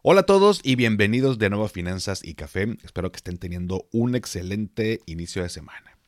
Hola 0.00 0.20
a 0.20 0.26
todos 0.26 0.60
y 0.62 0.76
bienvenidos 0.76 1.38
de 1.40 1.50
nuevo 1.50 1.64
a 1.64 1.68
Finanzas 1.68 2.22
y 2.22 2.34
Café. 2.34 2.76
Espero 2.84 3.10
que 3.10 3.16
estén 3.16 3.36
teniendo 3.36 3.88
un 3.90 4.14
excelente 4.14 5.00
inicio 5.06 5.42
de 5.42 5.48
semana. 5.48 5.98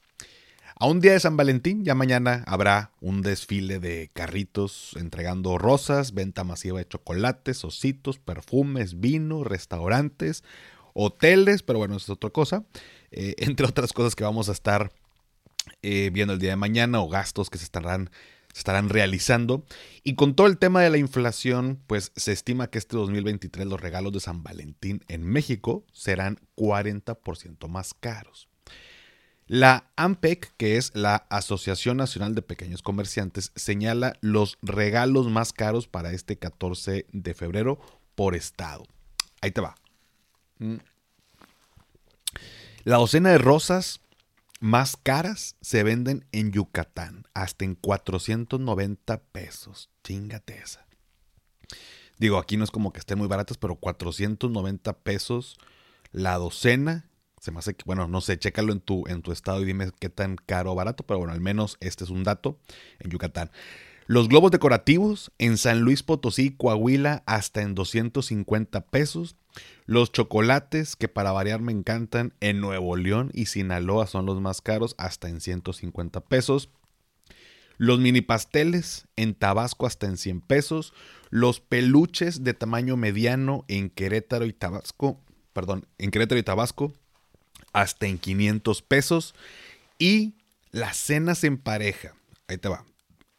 A 0.77 0.87
un 0.87 1.01
día 1.01 1.15
de 1.15 1.19
San 1.19 1.37
Valentín, 1.37 1.85
ya 1.85 1.97
mañana 1.97 2.45
habrá 2.47 2.93
un 3.01 3.21
desfile 3.21 3.80
de 3.80 4.09
carritos 4.13 4.93
entregando 4.97 5.59
rosas, 5.59 6.15
venta 6.15 6.45
masiva 6.45 6.79
de 6.79 6.87
chocolates, 6.87 7.65
ositos, 7.65 8.21
perfumes, 8.21 9.01
vino, 9.01 9.43
restaurantes, 9.43 10.45
hoteles, 10.95 11.65
pero 11.65 11.80
bueno, 11.80 11.97
eso 11.97 12.05
es 12.05 12.11
otra 12.11 12.30
cosa. 12.30 12.63
Eh, 13.11 13.35
entre 13.38 13.66
otras 13.66 13.93
cosas 13.93 14.15
que 14.15 14.23
vamos 14.23 14.49
a 14.49 14.52
estar 14.52 14.93
eh, 15.83 16.11
viendo 16.13 16.35
el 16.35 16.38
día 16.38 16.51
de 16.51 16.57
mañana 16.57 17.01
o 17.01 17.09
gastos 17.09 17.51
que 17.51 17.59
se 17.59 17.65
estarán 17.65 18.09
estarán 18.55 18.89
realizando. 18.89 19.65
Y 20.03 20.15
con 20.15 20.35
todo 20.35 20.47
el 20.47 20.59
tema 20.59 20.83
de 20.83 20.91
la 20.91 20.99
inflación, 20.99 21.81
pues 21.87 22.13
se 22.17 22.33
estima 22.33 22.69
que 22.69 22.79
este 22.79 22.97
2023 22.97 23.67
los 23.67 23.81
regalos 23.81 24.13
de 24.13 24.21
San 24.21 24.43
Valentín 24.43 25.05
en 25.09 25.25
México 25.25 25.85
serán 25.93 26.39
40% 26.57 27.69
más 27.69 27.95
caros. 27.95 28.49
La 29.47 29.91
AMPEC, 29.97 30.55
que 30.57 30.77
es 30.77 30.93
la 30.95 31.27
Asociación 31.29 31.97
Nacional 31.97 32.37
de 32.37 32.43
Pequeños 32.43 32.83
Comerciantes, 32.83 33.51
señala 33.57 34.13
los 34.21 34.59
regalos 34.63 35.29
más 35.29 35.52
caros 35.52 35.89
para 35.89 36.13
este 36.13 36.39
14 36.39 37.07
de 37.11 37.35
febrero 37.35 37.80
por 38.15 38.37
estado. 38.37 38.85
Ahí 39.41 39.51
te 39.51 39.61
va. 39.61 39.74
Mm. 40.59 40.77
La 42.85 42.99
docena 42.99 43.30
de 43.30 43.39
rosas 43.39 44.01
más 44.61 44.97
caras 44.97 45.57
se 45.63 45.83
venden 45.83 46.27
en 46.33 46.53
Yucatán, 46.53 47.27
hasta 47.35 47.65
en 47.65 47.75
490 47.75 49.23
pesos. 49.33 49.91
Chingate 50.05 50.59
esa. 50.59 50.87
Digo, 52.19 52.39
aquí 52.39 52.59
no 52.59 52.65
es 52.65 52.71
como 52.71 52.93
que 52.93 53.01
estén 53.01 53.19
muy 53.19 53.27
baratas, 53.27 53.57
pero 53.57 53.77
490 53.77 54.99
pesos 54.99 55.59
la 56.13 56.37
docena. 56.37 57.09
Se 57.41 57.51
me 57.51 57.59
hace 57.59 57.75
que, 57.75 57.85
bueno, 57.87 58.07
no 58.07 58.21
sé, 58.21 58.39
chécalo 58.39 58.73
en 58.73 58.80
tu, 58.80 59.07
en 59.09 59.23
tu 59.23 59.33
estado 59.33 59.63
y 59.63 59.65
dime 59.65 59.91
qué 59.99 60.11
tan 60.11 60.37
caro 60.37 60.73
o 60.73 60.74
barato, 60.74 61.05
pero 61.05 61.19
bueno, 61.19 61.33
al 61.33 61.41
menos 61.41 61.79
este 61.80 62.05
es 62.05 62.11
un 62.11 62.23
dato 62.23 62.59
en 62.99 63.11
Yucatán. 63.11 63.51
Los 64.11 64.28
globos 64.28 64.50
decorativos 64.50 65.31
en 65.39 65.56
San 65.56 65.83
Luis 65.83 66.03
Potosí, 66.03 66.50
Coahuila, 66.50 67.22
hasta 67.27 67.62
en 67.62 67.77
250 67.77 68.81
pesos. 68.87 69.37
Los 69.87 70.11
chocolates, 70.11 70.97
que 70.97 71.06
para 71.06 71.31
variar 71.31 71.61
me 71.61 71.71
encantan, 71.71 72.34
en 72.41 72.61
Nuevo 72.61 72.97
León 72.97 73.31
y 73.33 73.47
Sinaloa 73.47 74.09
son 74.09 74.27
los 74.27 74.41
más 74.41 74.62
caros, 74.62 74.97
hasta 74.99 75.28
en 75.28 75.41
150 75.41 76.22
pesos. 76.22 76.71
Los 77.77 78.00
mini 78.00 78.21
pasteles 78.21 79.06
en 79.15 79.33
Tabasco 79.33 79.87
hasta 79.87 80.09
en 80.09 80.17
100 80.17 80.41
pesos. 80.41 80.93
Los 81.28 81.61
peluches 81.61 82.43
de 82.43 82.53
tamaño 82.53 82.97
mediano 82.97 83.65
en 83.69 83.91
Querétaro 83.91 84.45
y 84.45 84.53
Tabasco, 84.53 85.21
perdón, 85.53 85.87
en 85.99 86.11
Querétaro 86.11 86.41
y 86.41 86.43
Tabasco 86.43 86.93
hasta 87.72 88.09
en 88.09 88.19
500 88.19 88.83
pesos. 88.83 89.37
Y 90.00 90.34
las 90.72 90.97
cenas 90.97 91.45
en 91.45 91.59
pareja, 91.59 92.17
ahí 92.49 92.59
te 92.59 92.69
va, 92.69 92.84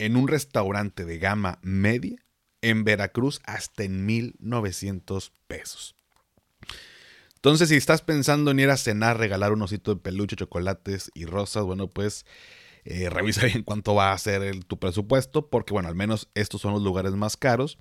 en 0.02 0.16
un 0.16 0.28
restaurante 0.28 1.06
de 1.06 1.20
gama 1.20 1.60
media 1.62 2.26
en 2.62 2.84
Veracruz 2.84 3.40
hasta 3.46 3.84
en 3.84 4.04
1900 4.08 5.32
pesos. 5.48 5.96
Entonces, 7.36 7.70
si 7.70 7.76
estás 7.76 8.02
pensando 8.02 8.50
en 8.50 8.60
ir 8.60 8.72
a 8.72 8.78
cenar, 8.78 9.20
regalar 9.20 9.54
un 9.54 9.62
osito 9.62 9.94
de 9.94 10.02
peluche, 10.02 10.36
chocolates 10.36 11.12
y 11.14 11.26
rosas, 11.26 11.66
bueno, 11.66 11.88
pues 11.88 12.26
eh, 12.84 13.12
revisa 13.12 13.46
bien 13.46 13.62
cuánto 13.62 13.94
va 13.94 14.12
a 14.12 14.18
ser 14.18 14.64
tu 14.64 14.80
presupuesto, 14.80 15.50
porque 15.50 15.72
bueno, 15.72 15.88
al 15.88 15.96
menos 15.96 16.30
estos 16.34 16.62
son 16.62 16.74
los 16.74 16.82
lugares 16.82 17.14
más 17.14 17.38
caros. 17.38 17.78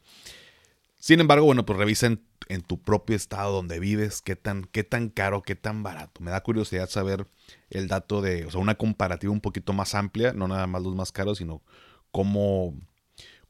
Sin 0.98 1.20
embargo, 1.20 1.46
bueno, 1.46 1.64
pues 1.64 1.78
revisa 1.78 2.06
en, 2.06 2.20
tu 2.66 2.82
propio 2.82 3.16
estado 3.16 3.52
donde 3.52 3.80
vives 3.80 4.20
qué 4.20 4.36
tan, 4.36 4.64
qué 4.64 4.84
tan 4.84 5.08
caro, 5.08 5.40
qué 5.40 5.54
tan 5.54 5.82
barato. 5.82 6.20
Me 6.20 6.30
da 6.30 6.42
curiosidad 6.42 6.90
saber 6.90 7.26
el 7.70 7.88
dato 7.88 8.20
de, 8.20 8.44
o 8.44 8.50
sea, 8.50 8.60
una 8.60 8.74
comparativa 8.74 9.32
un 9.32 9.40
poquito 9.40 9.72
más 9.72 9.94
amplia, 9.94 10.34
no 10.34 10.48
nada 10.48 10.66
más 10.66 10.82
los 10.82 10.94
más 10.94 11.12
caros, 11.12 11.38
sino 11.38 11.62
cómo, 12.10 12.74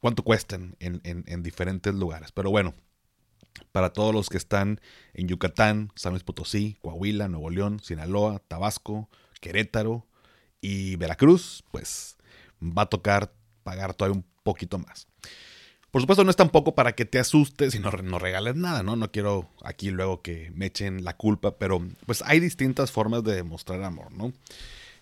cuánto 0.01 0.23
cuestan 0.23 0.77
en, 0.81 1.01
en 1.05 1.43
diferentes 1.43 1.95
lugares. 1.95 2.33
Pero 2.33 2.51
bueno, 2.51 2.75
para 3.73 3.93
todos 3.93 4.15
los 4.15 4.29
que 4.29 4.37
están 4.37 4.81
en 5.15 5.29
Yucatán, 5.29 5.93
San 5.95 6.13
Luis 6.13 6.25
Potosí, 6.25 6.77
Coahuila, 6.83 7.29
Nuevo 7.29 7.51
León, 7.51 7.81
Sinaloa, 7.81 8.41
Tabasco, 8.49 9.09
Querétaro 9.41 10.07
y 10.61 10.97
Veracruz, 10.97 11.65
pues 11.71 12.17
va 12.61 12.83
a 12.83 12.87
tocar 12.87 13.33
pagar 13.63 13.95
todavía 13.95 14.19
un 14.19 14.27
poquito 14.43 14.79
más. 14.79 15.07
Por 15.91 16.01
supuesto, 16.01 16.23
no 16.23 16.31
es 16.31 16.37
tampoco 16.37 16.75
para 16.75 16.93
que 16.93 17.05
te 17.05 17.19
asustes 17.19 17.75
y 17.75 17.81
no, 17.81 17.91
no, 17.91 18.19
regales 18.21 18.55
nada, 18.55 18.85
¿no? 18.85 18.95
No 18.95 19.11
quiero 19.11 19.51
aquí 19.65 19.91
luego 19.91 20.23
que 20.23 20.53
me 20.55 20.67
echen 20.67 21.05
la 21.05 21.17
culpa, 21.17 21.59
pero 21.59 21.85
pues 22.07 22.23
hay 22.25 22.39
distintas 22.39 22.93
formas 22.93 23.25
de 23.25 23.35
demostrar 23.35 23.83
amor, 23.83 24.13
¿no? 24.13 24.33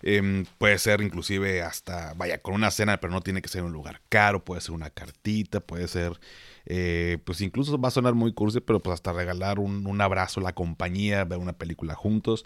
Em, 0.01 0.45
puede 0.57 0.77
ser 0.77 1.01
inclusive 1.01 1.61
hasta, 1.61 2.13
vaya, 2.13 2.41
con 2.41 2.53
una 2.53 2.71
cena, 2.71 2.99
pero 2.99 3.11
no 3.11 3.21
tiene 3.21 3.41
que 3.41 3.49
ser 3.49 3.63
un 3.63 3.73
lugar 3.73 4.01
caro, 4.09 4.45
puede 4.45 4.61
ser 4.61 4.71
una 4.71 4.89
cartita, 4.89 5.59
puede 5.59 5.87
ser 5.87 6.19
eh, 6.65 7.17
pues 7.25 7.41
incluso 7.41 7.79
va 7.79 7.89
a 7.89 7.91
sonar 7.91 8.13
muy 8.13 8.33
cursi, 8.33 8.61
pero 8.61 8.79
pues 8.79 8.93
hasta 8.93 9.11
regalar 9.11 9.59
un, 9.59 10.01
abrazo, 10.01 10.39
la 10.39 10.53
compañía, 10.53 11.25
ver 11.25 11.39
una 11.39 11.53
película 11.53 11.95
juntos. 11.95 12.45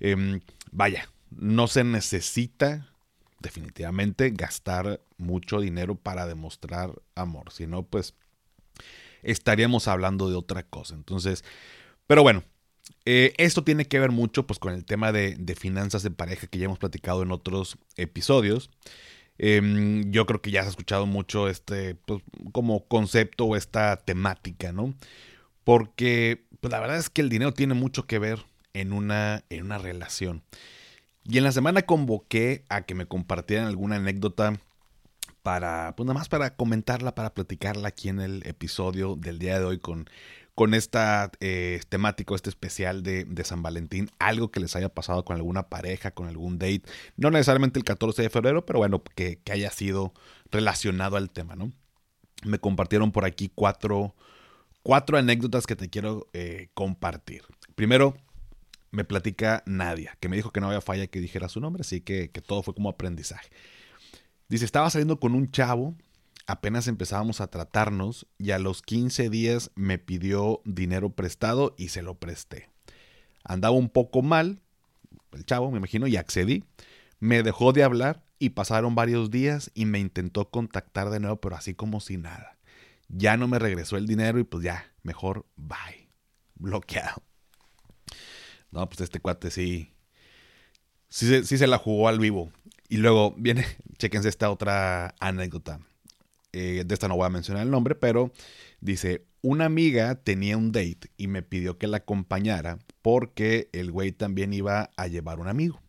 Em, 0.00 0.40
vaya, 0.72 1.08
no 1.30 1.66
se 1.68 1.84
necesita 1.84 2.88
definitivamente 3.40 4.30
gastar 4.30 5.00
mucho 5.18 5.60
dinero 5.60 5.94
para 5.94 6.26
demostrar 6.26 6.92
amor, 7.14 7.52
sino 7.52 7.84
pues 7.84 8.14
estaríamos 9.22 9.86
hablando 9.86 10.30
de 10.30 10.36
otra 10.36 10.62
cosa. 10.62 10.94
Entonces, 10.94 11.44
pero 12.06 12.22
bueno, 12.22 12.42
eh, 13.04 13.34
esto 13.38 13.64
tiene 13.64 13.86
que 13.86 13.98
ver 13.98 14.10
mucho 14.10 14.46
pues 14.46 14.58
con 14.58 14.74
el 14.74 14.84
tema 14.84 15.12
de, 15.12 15.34
de, 15.36 15.54
finanzas 15.54 16.02
de 16.02 16.10
pareja 16.10 16.46
que 16.46 16.58
ya 16.58 16.66
hemos 16.66 16.78
platicado 16.78 17.22
en 17.22 17.32
otros 17.32 17.78
episodios. 17.96 18.70
Em, 19.38 20.10
yo 20.10 20.26
creo 20.26 20.42
que 20.42 20.50
ya 20.50 20.62
has 20.62 20.68
escuchado 20.68 21.06
mucho 21.06 21.48
este, 21.48 21.94
pues, 21.94 22.22
como 22.52 22.86
concepto 22.86 23.44
o 23.46 23.56
esta 23.56 23.96
temática, 23.96 24.72
¿no? 24.72 24.94
Porque 25.64 26.44
pues, 26.60 26.72
la 26.72 26.80
verdad 26.80 26.96
es 26.98 27.08
que 27.08 27.20
el 27.20 27.28
dinero 27.28 27.54
tiene 27.54 27.74
mucho 27.74 28.06
que 28.06 28.18
ver 28.18 28.44
en 28.74 28.92
una, 28.92 29.44
en 29.48 29.64
una 29.64 29.78
relación. 29.78 30.42
Y 31.24 31.38
en 31.38 31.44
la 31.44 31.52
semana 31.52 31.82
convoqué 31.82 32.64
a 32.68 32.82
que 32.82 32.94
me 32.94 33.06
compartieran 33.06 33.66
alguna 33.66 33.96
anécdota 33.96 34.54
para, 35.42 35.94
pues 35.96 36.06
nada 36.06 36.18
más 36.18 36.28
para 36.28 36.56
comentarla, 36.56 37.14
para 37.14 37.34
platicarla 37.34 37.88
aquí 37.88 38.08
en 38.08 38.20
el 38.20 38.42
episodio 38.46 39.14
del 39.14 39.38
día 39.38 39.58
de 39.58 39.64
hoy 39.66 39.78
con, 39.78 40.08
con 40.58 40.74
esta 40.74 41.30
eh, 41.38 41.80
temático, 41.88 42.34
este 42.34 42.50
especial 42.50 43.04
de, 43.04 43.44
San 43.44 43.62
Valentín, 43.62 44.10
algo 44.18 44.50
que 44.50 44.58
les 44.58 44.74
haya 44.74 44.88
pasado 44.88 45.24
con 45.24 45.36
alguna 45.36 45.68
pareja, 45.68 46.10
con 46.10 46.26
algún 46.26 46.58
date, 46.58 46.82
no 47.16 47.30
necesariamente 47.30 47.78
el 47.78 47.84
14 47.84 48.22
de 48.22 48.28
febrero, 48.28 48.66
pero 48.66 48.80
bueno, 48.80 49.00
que, 49.14 49.38
haya 49.52 49.70
sido 49.70 50.12
relacionado 50.50 51.16
al 51.16 51.30
tema, 51.30 51.54
¿no? 51.54 51.70
Me 52.44 52.58
compartieron 52.58 53.12
por 53.12 53.24
aquí 53.24 53.52
cuatro, 53.54 54.16
cuatro 54.82 55.16
anécdotas 55.16 55.64
que 55.64 55.76
te 55.76 55.90
quiero 55.90 56.26
eh, 56.32 56.70
compartir. 56.74 57.42
Primero, 57.76 58.16
me 58.90 59.04
platica 59.04 59.62
Nadia, 59.64 60.16
que 60.18 60.28
me 60.28 60.34
dijo 60.34 60.50
que 60.50 60.60
no 60.60 60.66
había 60.66 60.80
falla 60.80 61.06
que 61.06 61.20
dijera 61.20 61.48
su 61.48 61.60
nombre, 61.60 61.82
así 61.82 62.00
que, 62.00 62.32
que 62.32 62.40
todo 62.40 62.64
fue 62.64 62.74
como 62.74 62.88
aprendizaje. 62.88 63.48
Dice, 64.48 64.64
estaba 64.64 64.90
saliendo 64.90 65.20
con 65.20 65.36
un 65.36 65.52
chavo 65.52 65.94
apenas 66.48 66.88
empezábamos 66.88 67.42
a 67.42 67.48
tratarnos 67.48 68.26
y 68.38 68.52
a 68.52 68.58
los 68.58 68.80
15 68.80 69.28
días 69.28 69.70
me 69.74 69.98
pidió 69.98 70.62
dinero 70.64 71.10
prestado 71.10 71.74
y 71.76 71.90
se 71.90 72.00
lo 72.02 72.18
presté. 72.18 72.70
Andaba 73.44 73.76
un 73.76 73.90
poco 73.90 74.22
mal, 74.22 74.62
el 75.32 75.44
chavo 75.44 75.70
me 75.70 75.76
imagino, 75.76 76.06
y 76.06 76.16
accedí. 76.16 76.64
Me 77.20 77.42
dejó 77.42 77.74
de 77.74 77.84
hablar 77.84 78.24
y 78.38 78.50
pasaron 78.50 78.94
varios 78.94 79.30
días 79.30 79.70
y 79.74 79.84
me 79.84 79.98
intentó 79.98 80.48
contactar 80.48 81.10
de 81.10 81.20
nuevo, 81.20 81.36
pero 81.38 81.54
así 81.54 81.74
como 81.74 82.00
si 82.00 82.16
nada. 82.16 82.56
Ya 83.08 83.36
no 83.36 83.46
me 83.46 83.58
regresó 83.58 83.98
el 83.98 84.06
dinero 84.06 84.38
y 84.38 84.44
pues 84.44 84.64
ya, 84.64 84.90
mejor 85.02 85.44
bye. 85.56 86.08
Bloqueado. 86.54 87.22
No, 88.70 88.88
pues 88.88 89.02
este 89.02 89.20
cuate 89.20 89.50
sí. 89.50 89.92
Sí, 91.10 91.42
se 91.44 91.66
la 91.66 91.76
jugó 91.76 92.08
al 92.08 92.18
vivo. 92.18 92.50
Y 92.88 92.96
luego 92.96 93.34
viene, 93.36 93.66
chequense 93.98 94.30
esta 94.30 94.50
otra 94.50 95.14
anécdota. 95.20 95.80
Eh, 96.52 96.84
de 96.86 96.94
esta 96.94 97.08
no 97.08 97.16
voy 97.16 97.26
a 97.26 97.30
mencionar 97.30 97.62
el 97.62 97.70
nombre, 97.70 97.94
pero 97.94 98.32
dice, 98.80 99.26
una 99.42 99.66
amiga 99.66 100.14
tenía 100.16 100.56
un 100.56 100.72
date 100.72 101.10
y 101.16 101.28
me 101.28 101.42
pidió 101.42 101.78
que 101.78 101.86
la 101.86 101.98
acompañara 101.98 102.78
porque 103.02 103.68
el 103.72 103.92
güey 103.92 104.12
también 104.12 104.52
iba 104.52 104.90
a 104.96 105.06
llevar 105.06 105.40
un 105.40 105.48
amigo. 105.48 105.80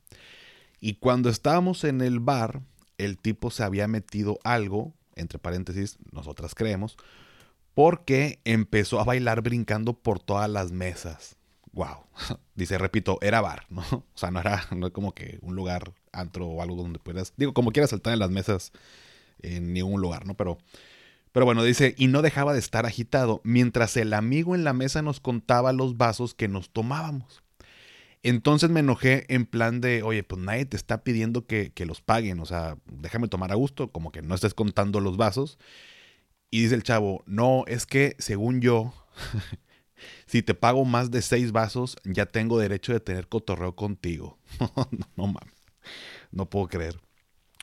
Y 0.80 0.96
cuando 0.96 1.30
estábamos 1.30 1.84
en 1.84 2.02
el 2.02 2.20
bar, 2.20 2.62
el 2.98 3.18
tipo 3.18 3.52
se 3.52 3.64
había 3.64 3.88
metido 3.88 4.40
algo, 4.44 4.94
entre 5.16 5.40
paréntesis, 5.40 5.98
nosotras 6.12 6.56
creemos, 6.56 6.98
porque 7.74 8.40
empezó 8.46 9.00
a 9.00 9.04
bailar 9.04 9.42
brincando 9.42 9.94
por 9.94 10.20
todas 10.20 10.50
las 10.50 10.72
mesas. 10.72 11.38
Wow. 11.72 12.06
Dice, 12.56 12.78
repito, 12.78 13.18
era 13.22 13.42
bar, 13.42 13.66
¿no? 13.70 13.84
O 13.92 14.18
sea, 14.18 14.32
no 14.32 14.40
era, 14.40 14.68
no 14.76 14.92
como 14.92 15.14
que 15.14 15.40
un 15.42 15.56
lugar, 15.56 15.94
antro 16.12 16.48
o 16.48 16.62
algo 16.62 16.76
donde 16.76 17.00
puedas, 17.00 17.34
digo, 17.38 17.54
como 17.54 17.72
quieras 17.72 17.92
saltar 17.92 18.14
en 18.14 18.20
las 18.20 18.32
mesas 18.32 18.72
en 19.42 19.74
ningún 19.74 20.02
lugar, 20.02 20.26
¿no? 20.26 20.36
Pero, 20.36 20.58
pero 21.32 21.46
bueno, 21.46 21.64
dice, 21.64 21.96
y 21.98 22.08
no 22.08 22.22
dejaba 22.22 22.54
de 22.54 22.60
estar 22.60 22.86
agitado 22.86 23.42
mientras 23.44 23.98
el 23.98 24.14
amigo 24.14 24.56
en 24.56 24.64
la 24.64 24.74
mesa 24.74 25.02
nos 25.02 25.20
contaba 25.20 25.74
los 25.74 25.98
vasos 25.98 26.34
que 26.34 26.48
nos 26.48 26.70
tomábamos. 26.72 27.44
Entonces 28.22 28.70
me 28.70 28.82
enojé 28.82 29.26
en 29.34 29.46
plan 29.46 29.80
de, 29.80 30.04
oye, 30.04 30.24
pues 30.24 30.42
nadie 30.42 30.66
te 30.66 30.76
está 30.76 31.04
pidiendo 31.04 31.46
que, 31.46 31.72
los 31.86 32.02
paguen, 32.02 32.40
o 32.40 32.46
sea, 32.46 32.78
déjame 32.86 33.30
tomar 33.30 33.52
a 33.52 33.56
gusto, 33.56 33.92
como 33.92 34.12
que 34.12 34.22
no 34.22 34.36
estés 34.36 34.54
contando 34.54 35.00
los 35.00 35.18
vasos. 35.18 35.58
Y 36.52 36.64
dice 36.64 36.76
el 36.76 36.84
chavo, 36.84 37.24
no, 37.28 37.64
es 37.68 37.86
que 37.86 38.16
según 38.20 38.62
yo, 38.62 38.94
si 40.26 40.42
te 40.42 40.54
pago 40.54 40.84
más 40.86 41.12
de 41.12 41.22
seis 41.22 41.52
vasos, 41.52 41.98
ya 42.04 42.26
tengo 42.26 42.60
derecho 42.60 42.92
de 42.94 43.00
tener 43.00 43.28
cotorreo 43.30 43.76
contigo. 43.76 44.38
no, 45.16 45.28
mames, 45.28 45.54
no 46.32 46.50
puedo 46.50 46.68
creer. 46.68 47.00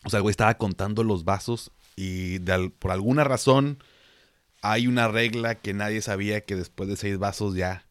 O 0.07 0.09
sea, 0.09 0.21
güey 0.21 0.31
estaba 0.31 0.57
contando 0.57 1.03
los 1.03 1.25
vasos 1.25 1.73
y 1.97 2.39
por 2.79 2.93
alguna 2.93 3.25
razón 3.25 3.83
hay 4.63 4.87
una 4.87 5.09
regla 5.09 5.57
que 5.57 5.75
nadie 5.75 6.01
sabía 6.01 6.43
que 6.43 6.55
después 6.55 6.89
de 6.89 6.95
seis 6.95 7.19
vasos 7.19 7.57
ya 7.57 7.85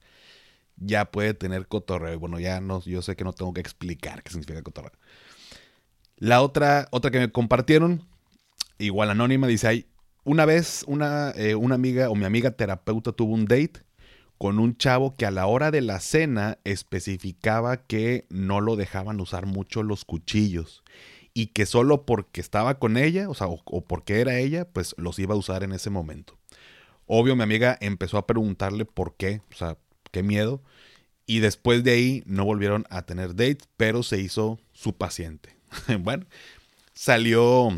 ya 0.77 1.11
puede 1.11 1.33
tener 1.33 1.67
cotorreo. 1.67 2.17
Bueno, 2.17 2.39
ya 2.39 2.61
no, 2.61 2.81
yo 2.83 3.01
sé 3.01 3.17
que 3.17 3.25
no 3.25 3.33
tengo 3.33 3.53
que 3.53 3.59
explicar 3.59 4.23
qué 4.23 4.31
significa 4.31 4.63
cotorreo. 4.63 4.97
La 6.15 6.41
otra, 6.41 6.87
otra 6.91 7.11
que 7.11 7.19
me 7.19 7.31
compartieron, 7.33 8.01
igual 8.77 9.09
anónima, 9.09 9.47
dice 9.47 9.67
ahí, 9.67 9.85
una 10.23 10.45
vez 10.45 10.85
una, 10.87 11.31
eh, 11.31 11.55
una 11.55 11.75
amiga 11.75 12.09
o 12.09 12.15
mi 12.15 12.23
amiga 12.23 12.51
terapeuta 12.51 13.11
tuvo 13.11 13.33
un 13.33 13.43
date 13.43 13.83
con 14.37 14.59
un 14.59 14.77
chavo 14.77 15.15
que 15.15 15.25
a 15.25 15.31
la 15.31 15.47
hora 15.47 15.69
de 15.69 15.81
la 15.81 15.99
cena 15.99 16.59
especificaba 16.63 17.75
que 17.75 18.25
no 18.29 18.61
lo 18.61 18.77
dejaban 18.77 19.19
usar 19.19 19.45
mucho 19.45 19.83
los 19.83 20.05
cuchillos 20.05 20.81
y 21.37 21.47
que 21.47 21.65
solo 21.65 22.05
porque 22.05 22.39
estaba 22.39 22.79
con 22.79 22.95
ella, 22.95 23.29
o 23.29 23.35
sea, 23.35 23.47
o 23.47 23.81
porque 23.81 24.21
era 24.21 24.39
ella, 24.39 24.65
pues 24.69 24.95
los 24.97 25.19
iba 25.19 25.35
a 25.35 25.37
usar 25.37 25.63
en 25.63 25.73
ese 25.73 25.89
momento. 25.89 26.39
Obvio, 27.07 27.35
mi 27.35 27.43
amiga 27.43 27.77
empezó 27.81 28.17
a 28.17 28.25
preguntarle 28.25 28.85
por 28.85 29.15
qué, 29.15 29.41
o 29.51 29.55
sea, 29.55 29.77
qué 30.11 30.23
miedo. 30.23 30.63
Y 31.25 31.39
después 31.39 31.83
de 31.83 31.91
ahí 31.91 32.23
no 32.25 32.45
volvieron 32.45 32.85
a 32.89 33.01
tener 33.01 33.35
date, 33.35 33.59
pero 33.75 34.01
se 34.01 34.17
hizo 34.19 34.59
su 34.71 34.95
paciente. 34.95 35.57
bueno, 35.99 36.25
salió, 36.93 37.69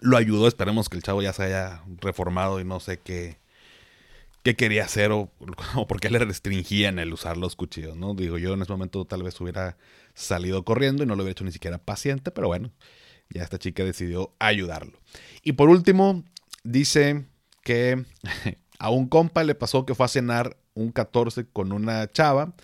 lo 0.00 0.16
ayudó, 0.16 0.48
esperemos 0.48 0.88
que 0.88 0.96
el 0.96 1.02
chavo 1.02 1.20
ya 1.20 1.34
se 1.34 1.42
haya 1.42 1.82
reformado 2.00 2.58
y 2.58 2.64
no 2.64 2.80
sé 2.80 3.00
qué, 3.00 3.38
qué 4.48 4.56
quería 4.56 4.84
hacer 4.84 5.12
o, 5.12 5.30
o 5.74 5.86
por 5.86 6.00
qué 6.00 6.08
le 6.08 6.18
restringían 6.20 6.98
el 6.98 7.12
usar 7.12 7.36
los 7.36 7.54
cuchillos, 7.54 7.96
¿no? 7.96 8.14
Digo, 8.14 8.38
yo 8.38 8.54
en 8.54 8.62
ese 8.62 8.72
momento 8.72 9.04
tal 9.04 9.22
vez 9.22 9.38
hubiera 9.40 9.76
salido 10.14 10.64
corriendo 10.64 11.02
y 11.02 11.06
no 11.06 11.16
lo 11.16 11.22
hubiera 11.22 11.32
hecho 11.32 11.44
ni 11.44 11.52
siquiera 11.52 11.76
paciente, 11.76 12.30
pero 12.30 12.48
bueno, 12.48 12.72
ya 13.28 13.42
esta 13.42 13.58
chica 13.58 13.84
decidió 13.84 14.34
ayudarlo. 14.38 14.98
Y 15.42 15.52
por 15.52 15.68
último, 15.68 16.24
dice 16.64 17.26
que 17.62 18.06
a 18.78 18.88
un 18.88 19.08
compa 19.08 19.44
le 19.44 19.54
pasó 19.54 19.84
que 19.84 19.94
fue 19.94 20.06
a 20.06 20.08
cenar 20.08 20.56
un 20.72 20.92
14 20.92 21.46
con 21.52 21.72
una 21.72 22.10
chava 22.10 22.54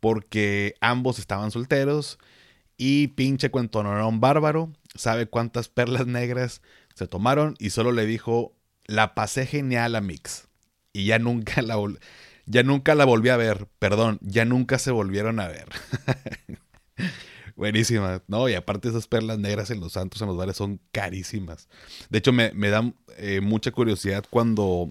porque 0.00 0.76
ambos 0.80 1.18
estaban 1.18 1.50
solteros 1.50 2.18
y 2.78 3.08
pinche 3.08 3.50
un 3.52 4.20
bárbaro, 4.20 4.72
sabe 4.94 5.26
cuántas 5.26 5.68
perlas 5.68 6.06
negras 6.06 6.62
se 6.94 7.06
tomaron 7.06 7.54
y 7.58 7.68
solo 7.68 7.92
le 7.92 8.06
dijo, 8.06 8.54
la 8.86 9.14
pasé 9.14 9.44
genial 9.44 9.94
a 9.94 10.00
Mix. 10.00 10.48
Y 10.92 11.06
ya 11.06 11.18
nunca 11.18 11.62
la, 11.62 11.76
ya 12.46 12.62
nunca 12.62 12.94
la 12.94 13.04
volví 13.04 13.30
a 13.30 13.36
ver, 13.36 13.68
perdón, 13.78 14.18
ya 14.22 14.44
nunca 14.44 14.78
se 14.78 14.90
volvieron 14.90 15.40
a 15.40 15.48
ver. 15.48 15.68
Buenísima, 17.56 18.22
¿no? 18.28 18.48
Y 18.48 18.54
aparte 18.54 18.88
esas 18.88 19.06
perlas 19.06 19.38
negras 19.38 19.70
en 19.70 19.80
los 19.80 19.92
santos, 19.92 20.20
en 20.22 20.28
los 20.28 20.36
bares, 20.36 20.56
son 20.56 20.80
carísimas. 20.90 21.68
De 22.08 22.18
hecho, 22.18 22.32
me, 22.32 22.52
me 22.52 22.70
da 22.70 22.92
eh, 23.18 23.40
mucha 23.40 23.70
curiosidad 23.70 24.24
cuando 24.28 24.90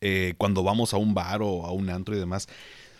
eh, 0.00 0.34
cuando 0.38 0.62
vamos 0.62 0.94
a 0.94 0.96
un 0.96 1.14
bar 1.14 1.42
o 1.42 1.66
a 1.66 1.72
un 1.72 1.90
antro 1.90 2.14
y 2.14 2.18
demás, 2.18 2.48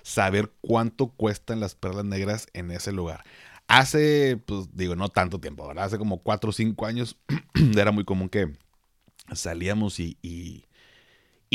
saber 0.03 0.53
cuánto 0.61 1.09
cuestan 1.09 1.61
las 1.61 1.75
perlas 1.75 2.05
negras 2.05 2.49
en 2.55 2.71
ese 2.71 2.93
lugar. 2.93 3.25
Hace, 3.69 4.37
pues 4.47 4.69
digo, 4.75 4.97
no 4.97 5.09
tanto 5.11 5.41
tiempo, 5.41 5.67
¿verdad? 5.69 5.85
Hace 5.85 5.99
como 5.99 6.23
4 6.23 6.51
o 6.51 6.53
5 6.53 6.87
años 6.87 7.17
era 7.77 7.93
muy 7.93 8.05
común 8.05 8.29
que 8.29 8.57
salíamos 9.33 10.01
y, 10.01 10.19
y, 10.23 10.65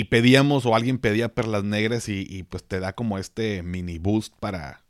pedíamos 0.06 0.66
o 0.66 0.76
alguien 0.76 0.98
pedía 0.98 1.34
perlas 1.34 1.64
negras 1.64 2.10
y, 2.10 2.44
pues 2.44 2.64
te 2.64 2.80
da 2.80 2.94
como 2.94 3.18
este 3.18 3.64
mini 3.64 4.00
boost 4.00 4.34
para, 4.40 4.84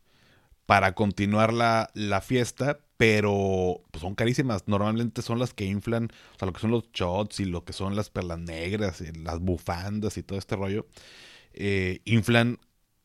para 0.66 0.96
continuar 0.96 1.54
la, 1.54 1.90
la 1.94 2.22
fiesta, 2.22 2.80
pero 2.98 3.82
pues, 3.92 4.02
son 4.02 4.16
carísimas. 4.16 4.68
Normalmente 4.68 5.22
son 5.22 5.40
las 5.40 5.54
que 5.54 5.66
inflan, 5.66 6.10
o 6.36 6.40
sea, 6.40 6.46
lo 6.46 6.54
que 6.54 6.62
son 6.62 6.72
los 6.72 6.92
shots 6.94 7.40
y 7.42 7.46
lo 7.46 7.66
que 7.66 7.74
son 7.74 7.96
las 7.96 8.10
perlas 8.10 8.40
negras, 8.40 9.02
y 9.02 9.12
las 9.12 9.40
bufandas 9.40 10.18
y 10.18 10.24
todo 10.24 10.40
este 10.40 10.56
rollo, 10.56 10.88
eh, 11.54 12.02
inflan 12.06 12.60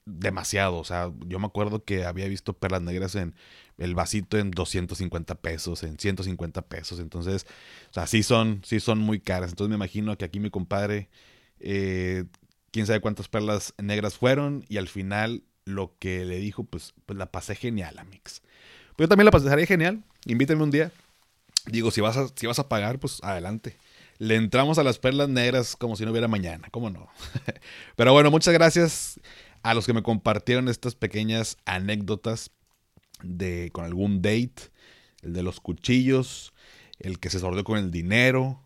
demasiado. 0.08 0.78
O 0.78 0.84
sea, 0.84 1.12
yo 1.26 1.38
me 1.38 1.46
acuerdo 1.46 1.84
que 1.84 2.04
había 2.04 2.28
visto 2.28 2.54
perlas 2.54 2.82
negras 2.82 3.14
en 3.14 3.34
el 3.76 3.94
vasito 3.94 4.38
en 4.38 4.50
250 4.50 5.34
pesos, 5.36 5.82
en 5.82 5.98
150 5.98 6.62
pesos. 6.62 7.00
Entonces, 7.00 7.46
o 7.90 7.94
sea, 7.94 8.06
sí 8.06 8.22
son, 8.22 8.62
sí 8.64 8.80
son 8.80 8.98
muy 8.98 9.20
caras. 9.20 9.50
Entonces 9.50 9.70
me 9.70 9.76
imagino 9.76 10.16
que 10.18 10.24
aquí 10.24 10.40
mi 10.40 10.50
compadre, 10.50 11.08
eh, 11.60 12.24
quién 12.70 12.86
sabe 12.86 13.00
cuántas 13.00 13.28
perlas 13.28 13.74
negras 13.78 14.16
fueron 14.16 14.64
y 14.68 14.76
al 14.76 14.88
final 14.88 15.42
lo 15.64 15.94
que 15.98 16.24
le 16.24 16.38
dijo, 16.38 16.64
pues, 16.64 16.94
pues 17.06 17.18
la 17.18 17.30
pasé 17.30 17.54
genial, 17.54 17.98
Amix. 17.98 18.42
Pues 18.96 19.06
yo 19.06 19.08
también 19.08 19.26
la 19.26 19.30
pasaré 19.30 19.66
genial. 19.66 20.02
Invítenme 20.26 20.62
un 20.62 20.70
día. 20.70 20.90
Digo, 21.66 21.90
si 21.90 22.00
vas 22.00 22.16
a, 22.16 22.28
si 22.34 22.46
vas 22.46 22.58
a 22.58 22.68
pagar, 22.68 22.98
pues 22.98 23.22
adelante. 23.22 23.76
Le 24.18 24.34
entramos 24.34 24.78
a 24.78 24.82
las 24.82 24.98
perlas 24.98 25.28
negras 25.28 25.76
como 25.76 25.94
si 25.94 26.04
no 26.04 26.10
hubiera 26.10 26.26
mañana, 26.26 26.68
¿cómo 26.70 26.90
no? 26.90 27.08
Pero 27.96 28.12
bueno, 28.12 28.30
muchas 28.30 28.54
gracias 28.54 29.20
a 29.62 29.74
los 29.74 29.86
que 29.86 29.92
me 29.92 30.02
compartieron 30.02 30.68
estas 30.68 30.94
pequeñas 30.94 31.56
anécdotas 31.66 32.50
de 33.22 33.70
con 33.72 33.84
algún 33.84 34.22
date, 34.22 34.70
el 35.22 35.34
de 35.34 35.42
los 35.42 35.60
cuchillos, 35.60 36.52
el 36.98 37.20
que 37.20 37.30
se 37.30 37.38
sordió 37.38 37.64
con 37.64 37.78
el 37.78 37.90
dinero, 37.90 38.60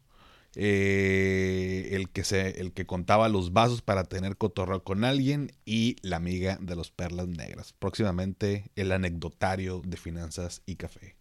eh, 0.55 1.89
el, 1.93 2.11
que 2.11 2.25
se, 2.25 2.61
el 2.61 2.73
que 2.73 2.85
contaba 2.85 3.29
los 3.29 3.53
vasos 3.53 3.81
para 3.81 4.05
tener 4.05 4.37
cotorreo 4.37 4.85
con 4.85 5.05
alguien 5.05 5.53
y 5.65 5.97
la 6.03 6.17
amiga 6.17 6.59
de 6.61 6.77
los 6.77 6.91
perlas 6.91 7.29
negras. 7.29 7.73
Próximamente 7.79 8.71
el 8.77 8.93
anecdotario 8.93 9.81
de 9.85 9.97
finanzas 9.97 10.63
y 10.67 10.77
café. 10.77 11.17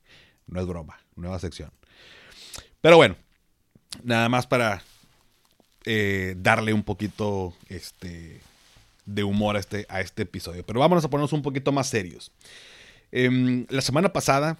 No 0.47 0.59
es 0.59 0.67
broma, 0.67 0.99
nueva 1.15 1.39
sección. 1.39 1.71
Pero 2.81 2.97
bueno, 2.97 3.15
nada 4.03 4.27
más 4.27 4.47
para 4.47 4.83
eh, 5.85 6.35
darle 6.37 6.73
un 6.73 6.83
poquito 6.83 7.53
este, 7.69 8.41
de 9.05 9.23
humor 9.23 9.55
a 9.55 9.59
este, 9.59 9.85
a 9.87 10.01
este 10.01 10.23
episodio. 10.23 10.65
Pero 10.65 10.79
vámonos 10.79 11.05
a 11.05 11.09
ponernos 11.09 11.33
un 11.33 11.41
poquito 11.41 11.71
más 11.71 11.87
serios. 11.87 12.31
Em, 13.11 13.65
la 13.69 13.81
semana 13.81 14.11
pasada 14.13 14.57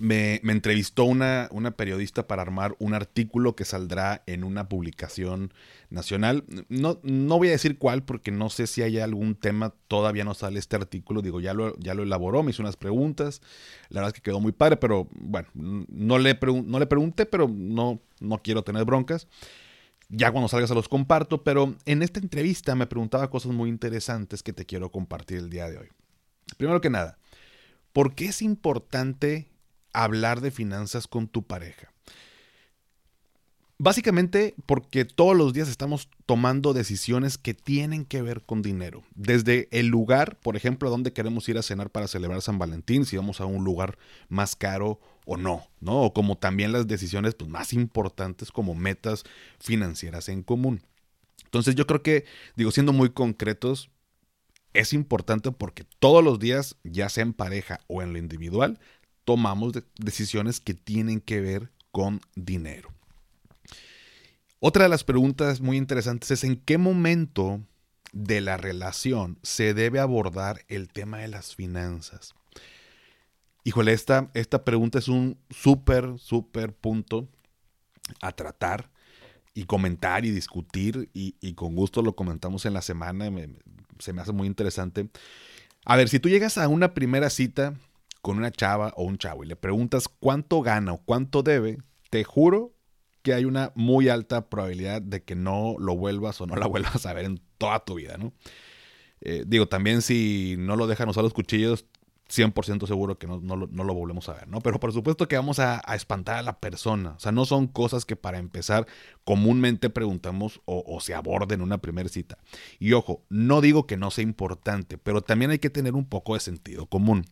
me, 0.00 0.40
entrevistó 0.44 1.04
una, 1.04 1.48
una, 1.50 1.72
periodista 1.72 2.26
para 2.26 2.42
armar 2.42 2.74
un 2.78 2.94
artículo 2.94 3.56
que 3.56 3.64
saldrá 3.64 4.22
en 4.26 4.44
una 4.44 4.68
publicación 4.68 5.52
nacional. 5.90 6.44
No, 6.68 7.00
no 7.02 7.38
voy 7.38 7.48
a 7.48 7.52
decir 7.52 7.78
cuál 7.78 8.02
porque 8.02 8.30
no 8.30 8.50
sé 8.50 8.66
si 8.66 8.82
hay 8.82 8.98
algún 8.98 9.34
tema, 9.34 9.74
todavía 9.88 10.24
no 10.24 10.34
sale 10.34 10.58
este 10.58 10.76
artículo, 10.76 11.22
digo, 11.22 11.40
ya 11.40 11.54
lo, 11.54 11.76
ya 11.78 11.94
lo 11.94 12.02
elaboró, 12.02 12.42
me 12.42 12.50
hizo 12.50 12.62
unas 12.62 12.76
preguntas, 12.76 13.40
la 13.88 14.00
verdad 14.00 14.08
es 14.08 14.20
que 14.20 14.30
quedó 14.30 14.40
muy 14.40 14.52
padre, 14.52 14.76
pero 14.76 15.08
bueno, 15.12 15.48
no 15.54 16.18
le, 16.18 16.38
no 16.64 16.78
le 16.78 16.86
pregunté, 16.86 17.26
pero 17.26 17.48
no, 17.48 18.00
no 18.20 18.38
quiero 18.38 18.62
tener 18.62 18.84
broncas. 18.84 19.28
Ya 20.08 20.30
cuando 20.30 20.48
salga 20.48 20.68
se 20.68 20.74
los 20.74 20.88
comparto, 20.88 21.42
pero 21.42 21.74
en 21.84 22.02
esta 22.02 22.20
entrevista 22.20 22.76
me 22.76 22.86
preguntaba 22.86 23.28
cosas 23.28 23.52
muy 23.52 23.68
interesantes 23.68 24.42
que 24.42 24.52
te 24.52 24.64
quiero 24.64 24.90
compartir 24.92 25.38
el 25.38 25.50
día 25.50 25.68
de 25.68 25.78
hoy. 25.78 25.88
Primero 26.56 26.80
que 26.80 26.90
nada, 26.90 27.18
¿por 27.92 28.14
qué 28.14 28.26
es 28.26 28.40
importante 28.40 29.48
hablar 30.04 30.40
de 30.40 30.50
finanzas 30.50 31.06
con 31.08 31.28
tu 31.28 31.42
pareja. 31.42 31.92
Básicamente 33.78 34.54
porque 34.64 35.04
todos 35.04 35.36
los 35.36 35.52
días 35.52 35.68
estamos 35.68 36.08
tomando 36.24 36.72
decisiones 36.72 37.36
que 37.36 37.52
tienen 37.52 38.06
que 38.06 38.22
ver 38.22 38.42
con 38.42 38.62
dinero. 38.62 39.02
Desde 39.14 39.68
el 39.70 39.88
lugar, 39.88 40.38
por 40.40 40.56
ejemplo, 40.56 40.88
a 40.88 40.90
dónde 40.90 41.12
queremos 41.12 41.46
ir 41.50 41.58
a 41.58 41.62
cenar 41.62 41.90
para 41.90 42.08
celebrar 42.08 42.40
San 42.40 42.58
Valentín, 42.58 43.04
si 43.04 43.18
vamos 43.18 43.42
a 43.42 43.44
un 43.44 43.64
lugar 43.64 43.98
más 44.30 44.56
caro 44.56 44.98
o 45.26 45.36
no, 45.36 45.66
¿no? 45.80 46.04
O 46.04 46.14
como 46.14 46.38
también 46.38 46.72
las 46.72 46.86
decisiones 46.86 47.34
pues, 47.34 47.50
más 47.50 47.74
importantes 47.74 48.50
como 48.50 48.74
metas 48.74 49.24
financieras 49.58 50.30
en 50.30 50.42
común. 50.42 50.82
Entonces 51.44 51.74
yo 51.74 51.86
creo 51.86 52.02
que, 52.02 52.24
digo, 52.54 52.70
siendo 52.70 52.94
muy 52.94 53.10
concretos, 53.10 53.90
es 54.72 54.92
importante 54.92 55.52
porque 55.52 55.84
todos 55.98 56.22
los 56.22 56.38
días, 56.38 56.76
ya 56.84 57.08
sea 57.08 57.22
en 57.22 57.32
pareja 57.32 57.80
o 57.88 58.02
en 58.02 58.12
lo 58.12 58.18
individual, 58.18 58.78
tomamos 59.26 59.74
decisiones 59.98 60.60
que 60.60 60.72
tienen 60.72 61.20
que 61.20 61.40
ver 61.40 61.70
con 61.90 62.20
dinero. 62.36 62.94
Otra 64.60 64.84
de 64.84 64.88
las 64.88 65.04
preguntas 65.04 65.60
muy 65.60 65.76
interesantes 65.76 66.30
es 66.30 66.44
en 66.44 66.56
qué 66.56 66.78
momento 66.78 67.60
de 68.12 68.40
la 68.40 68.56
relación 68.56 69.38
se 69.42 69.74
debe 69.74 69.98
abordar 69.98 70.64
el 70.68 70.88
tema 70.88 71.18
de 71.18 71.28
las 71.28 71.54
finanzas. 71.56 72.34
Híjole, 73.64 73.92
esta, 73.92 74.30
esta 74.32 74.64
pregunta 74.64 75.00
es 75.00 75.08
un 75.08 75.36
súper, 75.50 76.18
súper 76.18 76.72
punto 76.72 77.28
a 78.22 78.30
tratar 78.30 78.90
y 79.54 79.64
comentar 79.64 80.24
y 80.24 80.30
discutir 80.30 81.10
y, 81.12 81.52
con 81.54 81.74
gusto 81.74 82.00
lo 82.00 82.14
comentamos 82.14 82.64
en 82.64 82.74
la 82.74 82.82
semana, 82.82 83.28
se 83.98 84.12
me 84.12 84.22
hace 84.22 84.32
muy 84.32 84.46
interesante. 84.46 85.08
A 85.84 85.96
ver, 85.96 86.08
si 86.08 86.20
tú 86.20 86.28
llegas 86.28 86.58
a 86.58 86.68
una 86.68 86.94
primera 86.94 87.28
cita 87.28 87.74
con 88.26 88.38
una 88.38 88.50
chava 88.50 88.92
o 88.96 89.04
un 89.04 89.18
chavo 89.18 89.44
y 89.44 89.46
le 89.46 89.54
preguntas 89.54 90.08
cuánto 90.08 90.60
gana 90.60 90.94
o 90.94 90.98
cuánto 90.98 91.44
debe, 91.44 91.78
te 92.10 92.24
juro 92.24 92.74
que 93.22 93.32
hay 93.32 93.44
una 93.44 93.70
muy 93.76 94.08
alta 94.08 94.48
probabilidad 94.48 95.00
de 95.00 95.22
que 95.22 95.36
no 95.36 95.76
lo 95.78 95.94
vuelvas 95.94 96.40
o 96.40 96.46
no 96.48 96.56
la 96.56 96.66
vuelvas 96.66 97.06
a 97.06 97.12
ver 97.12 97.24
en 97.24 97.40
toda 97.56 97.84
tu 97.84 97.94
vida, 97.94 98.16
¿no? 98.18 98.32
Eh, 99.20 99.44
digo, 99.46 99.68
también 99.68 100.02
si 100.02 100.56
no 100.58 100.74
lo 100.74 100.88
dejan 100.88 101.08
usar 101.08 101.22
los 101.22 101.34
cuchillos, 101.34 101.84
100% 102.28 102.88
seguro 102.88 103.16
que 103.16 103.28
no, 103.28 103.38
lo, 103.38 103.94
volvemos 103.94 104.28
a 104.28 104.34
ver, 104.34 104.48
¿no? 104.48 104.60
Pero 104.60 104.80
por 104.80 104.92
supuesto 104.92 105.28
que 105.28 105.36
vamos 105.36 105.60
a, 105.60 105.80
espantar 105.94 106.38
a 106.38 106.42
la 106.42 106.58
persona. 106.58 107.10
O 107.10 107.20
sea, 107.20 107.30
no 107.30 107.44
son 107.44 107.68
cosas 107.68 108.04
que 108.04 108.16
para 108.16 108.38
empezar 108.38 108.88
comúnmente 109.22 109.88
preguntamos 109.88 110.60
o, 110.64 110.98
se 111.00 111.14
aborden 111.14 111.60
en 111.60 111.64
una 111.64 111.78
primera 111.78 112.08
cita. 112.08 112.38
Y 112.80 112.92
ojo, 112.92 113.22
no 113.28 113.60
digo 113.60 113.86
que 113.86 113.96
no 113.96 114.10
sea 114.10 114.24
importante, 114.24 114.98
pero 114.98 115.22
también 115.22 115.52
hay 115.52 115.60
que 115.60 115.70
tener 115.70 115.94
un 115.94 116.06
poco 116.06 116.34
de 116.34 116.40
sentido 116.40 116.86
común. 116.86 117.24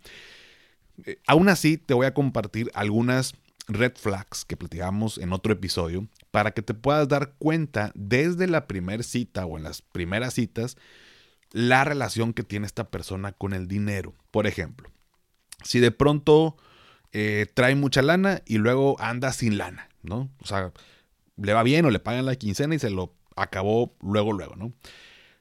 Eh, 1.04 1.18
aún 1.26 1.48
así, 1.48 1.76
te 1.76 1.94
voy 1.94 2.06
a 2.06 2.14
compartir 2.14 2.70
algunas 2.74 3.34
red 3.66 3.92
flags 3.96 4.44
que 4.44 4.56
platicamos 4.56 5.18
en 5.18 5.32
otro 5.32 5.52
episodio 5.52 6.06
para 6.30 6.52
que 6.52 6.62
te 6.62 6.74
puedas 6.74 7.08
dar 7.08 7.34
cuenta 7.38 7.92
desde 7.94 8.46
la 8.46 8.66
primera 8.66 9.02
cita 9.02 9.46
o 9.46 9.56
en 9.56 9.64
las 9.64 9.80
primeras 9.82 10.34
citas 10.34 10.76
la 11.50 11.84
relación 11.84 12.32
que 12.32 12.42
tiene 12.42 12.66
esta 12.66 12.90
persona 12.90 13.32
con 13.32 13.52
el 13.52 13.68
dinero. 13.68 14.14
Por 14.30 14.46
ejemplo, 14.46 14.90
si 15.62 15.78
de 15.78 15.92
pronto 15.92 16.56
eh, 17.12 17.46
trae 17.54 17.74
mucha 17.76 18.02
lana 18.02 18.42
y 18.44 18.58
luego 18.58 19.00
anda 19.00 19.32
sin 19.32 19.56
lana, 19.56 19.88
¿no? 20.02 20.30
O 20.40 20.46
sea, 20.46 20.72
le 21.36 21.52
va 21.52 21.62
bien 21.62 21.84
o 21.84 21.90
le 21.90 22.00
pagan 22.00 22.26
la 22.26 22.36
quincena 22.36 22.74
y 22.74 22.80
se 22.80 22.90
lo 22.90 23.14
acabó 23.36 23.94
luego, 24.02 24.32
luego, 24.32 24.56
¿no? 24.56 24.72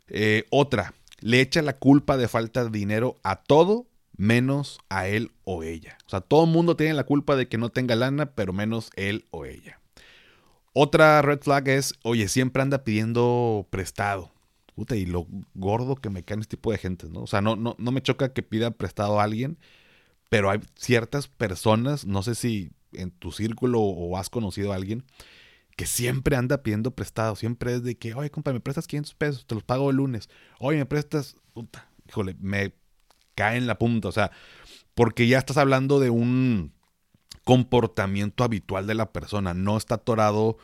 Eh, 0.07 0.45
otra, 0.51 0.93
le 1.19 1.41
echa 1.41 1.61
la 1.61 1.77
culpa 1.77 2.15
de 2.17 2.27
falta 2.27 2.63
de 2.63 2.69
dinero 2.69 3.19
a 3.23 3.37
todo 3.37 3.87
menos 4.15 4.79
a 4.89 5.07
él 5.07 5.31
o 5.43 5.63
ella. 5.63 5.97
O 6.05 6.09
sea, 6.09 6.21
todo 6.21 6.45
el 6.45 6.51
mundo 6.51 6.75
tiene 6.75 6.93
la 6.93 7.05
culpa 7.05 7.35
de 7.35 7.47
que 7.47 7.57
no 7.57 7.69
tenga 7.69 7.95
lana, 7.95 8.31
pero 8.33 8.53
menos 8.53 8.89
él 8.95 9.25
o 9.31 9.45
ella. 9.45 9.79
Otra 10.73 11.21
red 11.21 11.41
flag 11.41 11.67
es, 11.67 11.93
oye, 12.03 12.27
siempre 12.27 12.61
anda 12.61 12.83
pidiendo 12.83 13.67
prestado. 13.69 14.31
Puta, 14.75 14.95
y 14.95 15.05
lo 15.05 15.27
gordo 15.53 15.95
que 15.95 16.09
me 16.09 16.23
cae 16.23 16.39
este 16.39 16.57
tipo 16.57 16.71
de 16.71 16.79
gente, 16.79 17.07
¿no? 17.09 17.21
O 17.21 17.27
sea, 17.27 17.41
no, 17.41 17.55
no, 17.55 17.75
no 17.77 17.91
me 17.91 18.01
choca 18.01 18.33
que 18.33 18.41
pida 18.41 18.71
prestado 18.71 19.19
a 19.19 19.23
alguien, 19.23 19.59
pero 20.29 20.49
hay 20.49 20.61
ciertas 20.75 21.27
personas, 21.27 22.05
no 22.05 22.23
sé 22.23 22.33
si 22.33 22.71
en 22.93 23.11
tu 23.11 23.31
círculo 23.31 23.81
o 23.81 24.17
has 24.17 24.31
conocido 24.31 24.71
a 24.71 24.75
alguien, 24.75 25.03
que 25.75 25.85
siempre 25.85 26.35
anda 26.35 26.63
pidiendo 26.63 26.91
prestado. 26.91 27.35
Siempre 27.35 27.75
es 27.75 27.83
de 27.83 27.95
que, 27.95 28.13
oye, 28.13 28.31
compa, 28.31 28.53
me 28.53 28.59
prestas 28.59 28.87
500 28.87 29.13
pesos, 29.15 29.45
te 29.45 29.55
los 29.55 29.63
pago 29.63 29.89
el 29.89 29.97
lunes. 29.97 30.29
Oye, 30.59 30.77
me 30.77 30.85
prestas, 30.85 31.35
puta, 31.53 31.87
híjole, 32.07 32.35
me 32.39 32.73
cae 33.35 33.57
en 33.57 33.67
la 33.67 33.77
punta, 33.77 34.07
o 34.07 34.11
sea, 34.11 34.31
porque 34.95 35.27
ya 35.27 35.37
estás 35.37 35.57
hablando 35.57 35.99
de 35.99 36.09
un 36.09 36.73
comportamiento 37.43 38.43
habitual 38.43 38.87
de 38.87 38.95
la 38.95 39.11
persona, 39.11 39.53
no 39.53 39.77
está 39.77 39.95
atorado 39.95 40.57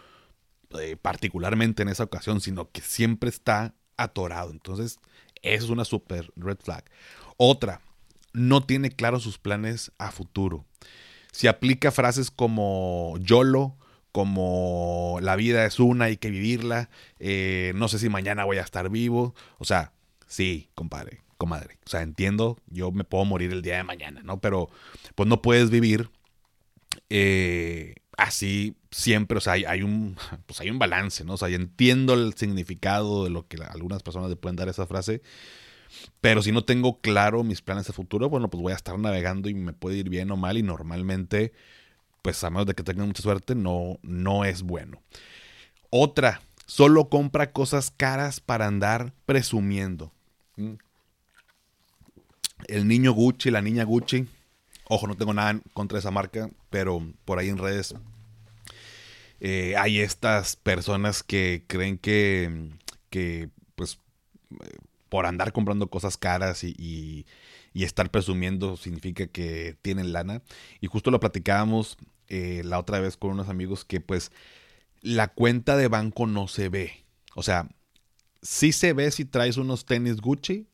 eh, 0.80 0.96
particularmente 1.02 1.82
en 1.82 1.90
esa 1.90 2.04
ocasión, 2.04 2.42
sino 2.42 2.70
que 2.72 2.82
siempre 2.82 3.30
está 3.30 3.74
atorado. 3.98 4.52
Entonces, 4.52 5.00
eso 5.42 5.66
es 5.66 5.70
una 5.72 5.86
super 5.86 6.32
red 6.36 6.58
flag. 6.60 6.86
Otra, 7.38 7.82
no 8.34 8.64
tiene 8.64 8.92
claros 8.92 9.24
sus 9.24 9.38
planes 9.38 9.92
a 9.98 10.12
futuro. 10.12 10.66
Si 11.32 11.48
aplica 11.48 11.92
frases 11.92 12.32
como 12.32 13.16
YOLO, 13.20 13.78
como 14.12 15.20
la 15.22 15.36
vida 15.36 15.66
es 15.66 15.80
una, 15.80 16.06
hay 16.06 16.18
que 16.18 16.30
vivirla, 16.32 16.90
eh, 17.20 17.74
no 17.76 17.88
sé 17.88 18.00
si 18.00 18.10
mañana 18.10 18.46
voy 18.46 18.58
a 18.58 18.64
estar 18.64 18.90
vivo, 18.90 19.36
o 19.60 19.66
sea, 19.66 19.94
sí, 20.28 20.70
compadre, 20.74 21.22
comadre. 21.40 21.80
O 21.86 21.90
sea, 21.90 22.02
entiendo, 22.04 22.58
yo 22.68 22.92
me 22.92 23.06
puedo 23.06 23.26
morir 23.26 23.52
el 23.52 23.64
día 23.64 23.78
de 23.78 23.84
mañana, 23.84 24.22
¿no? 24.24 24.40
Pero 24.42 24.70
pues 25.16 25.28
no 25.28 25.42
puedes 25.42 25.72
vivir 25.72 26.12
eh, 27.10 27.96
así 28.18 28.76
siempre. 28.92 29.38
O 29.38 29.42
sea, 29.42 29.54
hay, 29.54 29.82
un, 29.82 30.18
pues 30.46 30.60
hay 30.60 30.70
un 30.70 30.78
balance, 30.78 31.24
¿no? 31.24 31.34
O 31.34 31.38
sea, 31.38 31.48
entiendo 31.48 32.14
el 32.14 32.34
significado 32.36 33.24
de 33.24 33.32
lo 33.32 33.48
que 33.48 33.58
algunas 33.64 34.04
personas 34.04 34.30
le 34.30 34.36
pueden 34.36 34.58
dar 34.58 34.68
esa 34.68 34.86
frase. 34.86 35.22
Pero 36.22 36.44
si 36.44 36.52
no 36.52 36.66
tengo 36.66 37.00
claro 37.00 37.44
mis 37.44 37.62
planes 37.62 37.88
de 37.88 37.94
futuro, 37.94 38.30
bueno, 38.30 38.50
pues 38.50 38.62
voy 38.62 38.74
a 38.74 38.76
estar 38.76 39.00
navegando 39.00 39.50
y 39.50 39.56
me 39.56 39.74
puede 39.74 39.98
ir 39.98 40.10
bien 40.10 40.30
o 40.32 40.38
mal. 40.38 40.58
Y 40.58 40.62
normalmente, 40.62 41.54
pues 42.22 42.44
a 42.44 42.50
menos 42.50 42.68
de 42.68 42.76
que 42.76 42.84
tenga 42.84 43.06
mucha 43.06 43.24
suerte, 43.24 43.56
no, 43.56 43.98
no 44.04 44.44
es 44.44 44.62
bueno. 44.62 45.02
Otra, 45.90 46.42
solo 46.66 47.08
compra 47.10 47.54
cosas 47.54 47.92
caras 47.96 48.42
para 48.42 48.68
andar 48.68 49.14
presumiendo. 49.26 50.12
El 52.70 52.88
niño 52.88 53.14
Gucci, 53.14 53.52
la 53.52 53.62
niña 53.62 53.84
Gucci. 53.84 54.28
Ojo, 54.86 55.08
no 55.08 55.16
tengo 55.16 55.34
nada 55.34 55.60
contra 55.74 56.00
esa 56.00 56.12
marca, 56.12 56.50
pero 56.70 57.02
por 57.26 57.40
ahí 57.40 57.50
en 57.50 57.58
redes 57.58 57.94
eh, 59.40 59.76
hay 59.78 60.00
estas 60.00 60.56
personas 60.56 61.24
que 61.24 61.64
creen 61.68 61.98
que, 61.98 62.70
que 63.10 63.50
pues, 63.76 64.00
por 65.10 65.26
andar 65.26 65.54
comprando 65.54 65.90
cosas 65.90 66.18
caras 66.18 66.64
y, 66.64 67.26
estar 67.74 68.12
presumiendo 68.12 68.76
significa 68.76 69.28
que 69.28 69.78
tienen 69.82 70.12
lana. 70.12 70.42
Y 70.82 70.88
justo 70.88 71.12
lo 71.12 71.20
platicábamos 71.22 71.98
eh, 72.28 72.62
la 72.66 72.78
otra 72.78 73.00
vez 73.00 73.16
con 73.16 73.32
unos 73.32 73.48
amigos 73.48 73.86
que 73.86 74.02
pues 74.02 74.34
la 75.02 75.30
cuenta 75.30 75.78
de 75.78 75.88
banco 75.88 76.28
no 76.28 76.50
se 76.50 76.68
ve. 76.68 77.06
O 77.36 77.42
sea, 77.42 77.70
sí 78.42 78.74
se 78.74 78.92
ve 78.92 79.12
si 79.12 79.24
traes 79.24 79.56
unos 79.56 79.86
tenis 79.86 80.18
Gucci, 80.20 80.68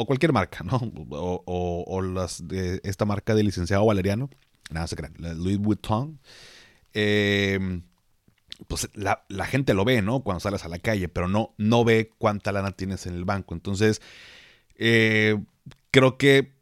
o 0.00 0.06
cualquier 0.06 0.32
marca, 0.32 0.62
¿no? 0.62 0.80
O, 1.10 2.00
las 2.02 2.46
de 2.46 2.80
esta 2.84 3.04
marca 3.04 3.34
de 3.34 3.42
licenciado 3.42 3.84
Valeriano, 3.84 4.30
nada 4.70 4.86
se 4.86 4.94
crean, 4.94 5.12
Louis 5.18 5.58
Vuitton. 5.58 6.20
Em, 6.92 7.82
pues 8.68 8.88
la, 8.94 9.46
gente 9.46 9.74
lo 9.74 9.84
ve, 9.84 10.00
¿no? 10.00 10.20
Cuando 10.22 10.38
sales 10.38 10.64
a 10.64 10.68
la 10.68 10.78
calle, 10.78 11.08
pero 11.08 11.26
no, 11.26 11.52
no 11.58 11.84
ve 11.84 12.12
cuánta 12.16 12.52
lana 12.52 12.70
tienes 12.70 13.06
en 13.06 13.14
el 13.14 13.24
banco. 13.24 13.54
Entonces, 13.54 14.00
eh, 14.76 15.36
creo 15.90 16.16
que, 16.16 16.52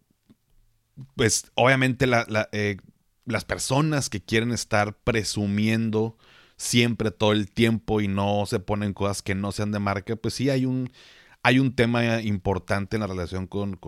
pues, 1.14 1.52
obviamente 1.56 2.06
eh, 2.52 2.78
las 3.26 3.44
personas 3.44 4.08
que 4.08 4.22
quieren 4.22 4.50
estar 4.50 4.96
presumiendo 4.96 6.16
siempre 6.56 7.10
todo 7.10 7.32
el 7.32 7.50
tiempo 7.50 8.00
y 8.00 8.08
no 8.08 8.46
se 8.46 8.60
ponen 8.60 8.94
cosas 8.94 9.20
que 9.20 9.34
no 9.34 9.52
sean 9.52 9.72
de 9.72 9.78
marca, 9.78 10.16
pues 10.16 10.32
sí 10.32 10.48
hay 10.48 10.64
un 10.64 10.90
hay 11.46 11.60
un 11.60 11.76
tema 11.76 12.20
importante 12.22 12.96
en 12.96 13.02
la 13.02 13.06
relación 13.06 13.46
con, 13.46 13.78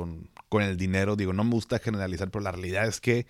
el 0.61 0.77
dinero. 0.77 1.17
Digo, 1.17 1.33
no 1.33 1.43
me 1.43 1.51
gusta 1.51 1.81
generalizar, 1.81 2.31
pero 2.31 2.45
la 2.45 2.53
realidad 2.53 2.87
es 2.87 3.01
que, 3.01 3.27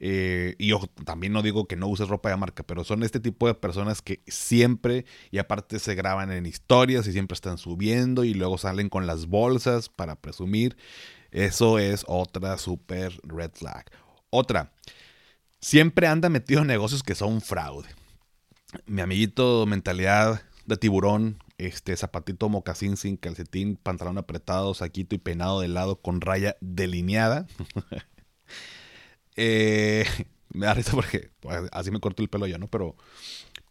eh, 0.00 0.54
y 0.58 0.66
yo 0.66 0.82
también 1.06 1.32
no 1.32 1.40
digo 1.40 1.66
que 1.66 1.76
no 1.76 1.88
uses 1.88 2.06
ropa 2.06 2.28
de 2.28 2.36
marca, 2.36 2.62
pero 2.62 2.84
son 2.84 3.02
este 3.04 3.20
tipo 3.20 3.46
de 3.46 3.54
personas 3.54 4.02
que 4.02 4.20
siempre, 4.26 5.06
y 5.30 5.38
aparte 5.38 5.78
se 5.78 5.94
graban 5.94 6.30
en 6.30 6.44
historias 6.44 7.06
y 7.06 7.12
siempre 7.12 7.32
están 7.32 7.56
subiendo 7.56 8.22
y 8.24 8.34
luego 8.34 8.58
salen 8.58 8.90
con 8.90 9.06
las 9.06 9.28
bolsas 9.28 9.88
para 9.88 10.14
presumir. 10.14 10.76
Eso 11.30 11.78
es 11.78 12.04
otra 12.06 12.58
super 12.58 13.18
red 13.22 13.52
flag. 13.54 13.86
Otra, 14.28 14.74
siempre 15.58 16.06
anda 16.06 16.28
metido 16.28 16.60
en 16.60 16.66
negocios 16.66 17.02
que 17.02 17.14
son 17.14 17.40
fraude. 17.40 17.88
Mi 18.84 19.00
amiguito 19.00 19.64
mentalidad 19.64 20.42
de 20.66 20.76
tiburón 20.76 21.38
este 21.66 21.96
zapatito 21.96 22.48
mocasín 22.48 22.96
sin 22.96 23.16
calcetín, 23.16 23.76
pantalón 23.76 24.18
apretado, 24.18 24.74
saquito 24.74 25.14
y 25.14 25.18
peinado 25.18 25.60
de 25.60 25.68
lado 25.68 26.00
con 26.00 26.20
raya 26.20 26.56
delineada. 26.60 27.46
Eh, 29.36 30.04
me 30.52 30.66
da 30.66 30.74
risa 30.74 30.92
porque 30.92 31.30
pues, 31.40 31.62
así 31.72 31.90
me 31.90 32.00
corto 32.00 32.22
el 32.22 32.28
pelo 32.28 32.46
yo, 32.46 32.58
¿no? 32.58 32.68
Pero, 32.68 32.96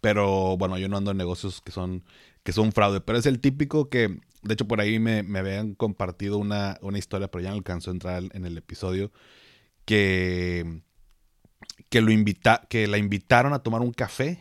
pero 0.01 0.57
bueno, 0.57 0.77
yo 0.77 0.87
no 0.87 0.97
ando 0.97 1.11
en 1.11 1.17
negocios 1.17 1.61
que 1.61 1.71
son, 1.71 2.03
que 2.43 2.53
son 2.53 2.71
fraude, 2.71 3.01
pero 3.01 3.19
es 3.19 3.25
el 3.25 3.39
típico 3.39 3.89
que, 3.89 4.19
de 4.41 4.53
hecho, 4.53 4.67
por 4.67 4.81
ahí 4.81 4.97
me, 4.99 5.21
me 5.21 5.39
habían 5.39 5.75
compartido 5.75 6.37
una, 6.37 6.77
una 6.81 6.97
historia, 6.97 7.29
pero 7.29 7.43
ya 7.43 7.49
no 7.49 7.57
alcanzó 7.57 7.91
a 7.91 7.93
entrar 7.93 8.23
en 8.31 8.45
el 8.45 8.57
episodio, 8.57 9.11
que, 9.85 10.81
que, 11.89 12.01
lo 12.01 12.11
invita, 12.11 12.65
que 12.69 12.87
la 12.87 12.97
invitaron 12.97 13.53
a 13.53 13.59
tomar 13.59 13.81
un 13.81 13.91
café 13.91 14.39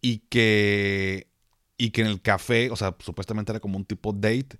y 0.00 0.18
que 0.30 1.29
y 1.80 1.92
que 1.92 2.02
en 2.02 2.08
el 2.08 2.20
café, 2.20 2.70
o 2.70 2.76
sea, 2.76 2.94
supuestamente 2.98 3.52
era 3.52 3.60
como 3.60 3.78
un 3.78 3.86
tipo 3.86 4.12
date, 4.12 4.58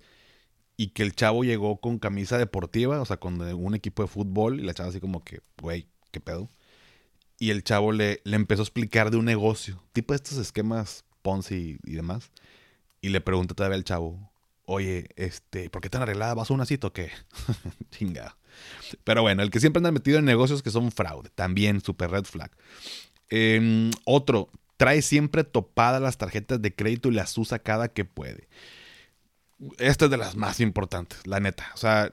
y 0.75 0.87
que 0.87 1.03
el 1.03 1.13
chavo 1.13 1.43
llegó 1.43 1.79
con 1.79 1.99
camisa 1.99 2.39
deportiva, 2.39 2.99
o 2.99 3.05
sea, 3.05 3.17
con 3.17 3.39
un 3.39 3.75
equipo 3.75 4.01
de 4.01 4.07
fútbol 4.07 4.59
y 4.59 4.63
la 4.63 4.73
chava 4.73 4.89
así 4.89 4.99
como 4.99 5.23
que, 5.23 5.41
güey, 5.61 5.85
¿qué 6.09 6.19
pedo? 6.19 6.49
Y 7.37 7.51
el 7.51 7.63
chavo 7.63 7.91
le, 7.91 8.21
le 8.23 8.35
empezó 8.35 8.63
a 8.63 8.65
explicar 8.65 9.11
de 9.11 9.17
un 9.17 9.25
negocio, 9.25 9.83
tipo 9.93 10.15
estos 10.15 10.39
esquemas 10.39 11.05
Ponzi 11.21 11.77
y, 11.83 11.91
demás. 11.91 12.31
Y 13.01 13.09
le 13.09 13.21
pregunta 13.21 13.53
todavía 13.53 13.77
al 13.77 13.83
chavo, 13.83 14.31
oye, 14.65 15.09
este, 15.15 15.69
¿por 15.69 15.83
qué 15.83 15.91
tan 15.91 16.01
arreglada? 16.01 16.33
¿Vas 16.33 16.49
a 16.49 16.55
una 16.55 16.65
cita 16.65 16.87
o 16.87 16.93
qué? 16.93 17.11
Chinga. 17.91 18.35
Pero 19.03 19.21
bueno, 19.21 19.43
el 19.43 19.51
que 19.51 19.59
siempre 19.59 19.77
anda 19.77 19.91
metido 19.91 20.17
en 20.17 20.25
negocios 20.25 20.63
que 20.63 20.71
son 20.71 20.91
fraude, 20.91 21.29
también 21.35 21.81
super 21.81 22.09
red 22.09 22.25
flag. 22.25 22.49
Em, 23.29 23.91
otro, 24.05 24.49
trae 24.81 25.03
siempre 25.03 25.43
topadas 25.43 26.01
las 26.01 26.17
tarjetas 26.17 26.59
de 26.59 26.73
crédito 26.73 27.09
y 27.09 27.13
las 27.13 27.37
usa 27.37 27.59
cada 27.59 27.89
que 27.89 28.03
puede. 28.03 28.49
Esta 29.77 30.05
es 30.05 30.11
de 30.11 30.17
las 30.17 30.35
más 30.35 30.59
importantes, 30.59 31.19
la 31.27 31.39
neta. 31.39 31.69
O 31.75 31.77
sea, 31.77 32.09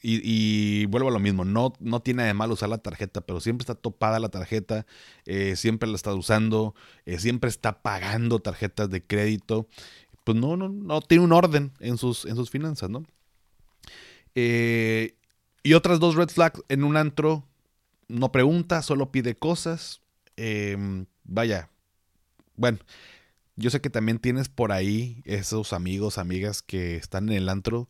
y, 0.00 0.86
vuelvo 0.86 1.10
a 1.10 1.12
lo 1.12 1.18
mismo, 1.20 1.44
no, 1.44 1.74
no 1.80 2.00
tiene 2.00 2.22
de 2.22 2.32
mal 2.32 2.50
usar 2.50 2.70
la 2.70 2.78
tarjeta, 2.78 3.20
pero 3.20 3.40
siempre 3.40 3.64
está 3.64 3.74
topada 3.74 4.20
la 4.20 4.30
tarjeta, 4.30 4.86
eh, 5.26 5.54
siempre 5.54 5.86
la 5.86 5.96
está 5.96 6.14
usando, 6.14 6.74
eh, 7.04 7.18
siempre 7.18 7.50
está 7.50 7.82
pagando 7.82 8.38
tarjetas 8.38 8.88
de 8.88 9.04
crédito. 9.04 9.68
Pues 10.24 10.38
no, 10.38 10.56
no, 10.56 10.70
no 10.70 11.02
tiene 11.02 11.24
un 11.24 11.32
orden 11.34 11.72
en 11.78 11.98
sus, 11.98 12.24
en 12.24 12.36
sus 12.36 12.48
finanzas, 12.48 12.88
¿no? 12.88 13.04
Eh, 14.34 15.14
y 15.62 15.74
otras 15.74 16.00
dos 16.00 16.14
red 16.14 16.30
flags 16.30 16.62
en 16.70 16.84
un 16.84 16.96
antro, 16.96 17.44
no 18.08 18.32
pregunta, 18.32 18.80
solo 18.80 19.12
pide 19.12 19.34
cosas. 19.34 20.00
Em, 20.36 21.04
vaya, 21.24 21.68
bueno, 22.58 22.78
yo 23.56 23.70
sé 23.70 23.80
que 23.80 23.90
también 23.90 24.18
tienes 24.18 24.48
por 24.48 24.72
ahí 24.72 25.22
esos 25.24 25.72
amigos, 25.72 26.18
amigas 26.18 26.60
que 26.62 26.96
están 26.96 27.28
en 27.30 27.36
el 27.36 27.48
antro 27.48 27.88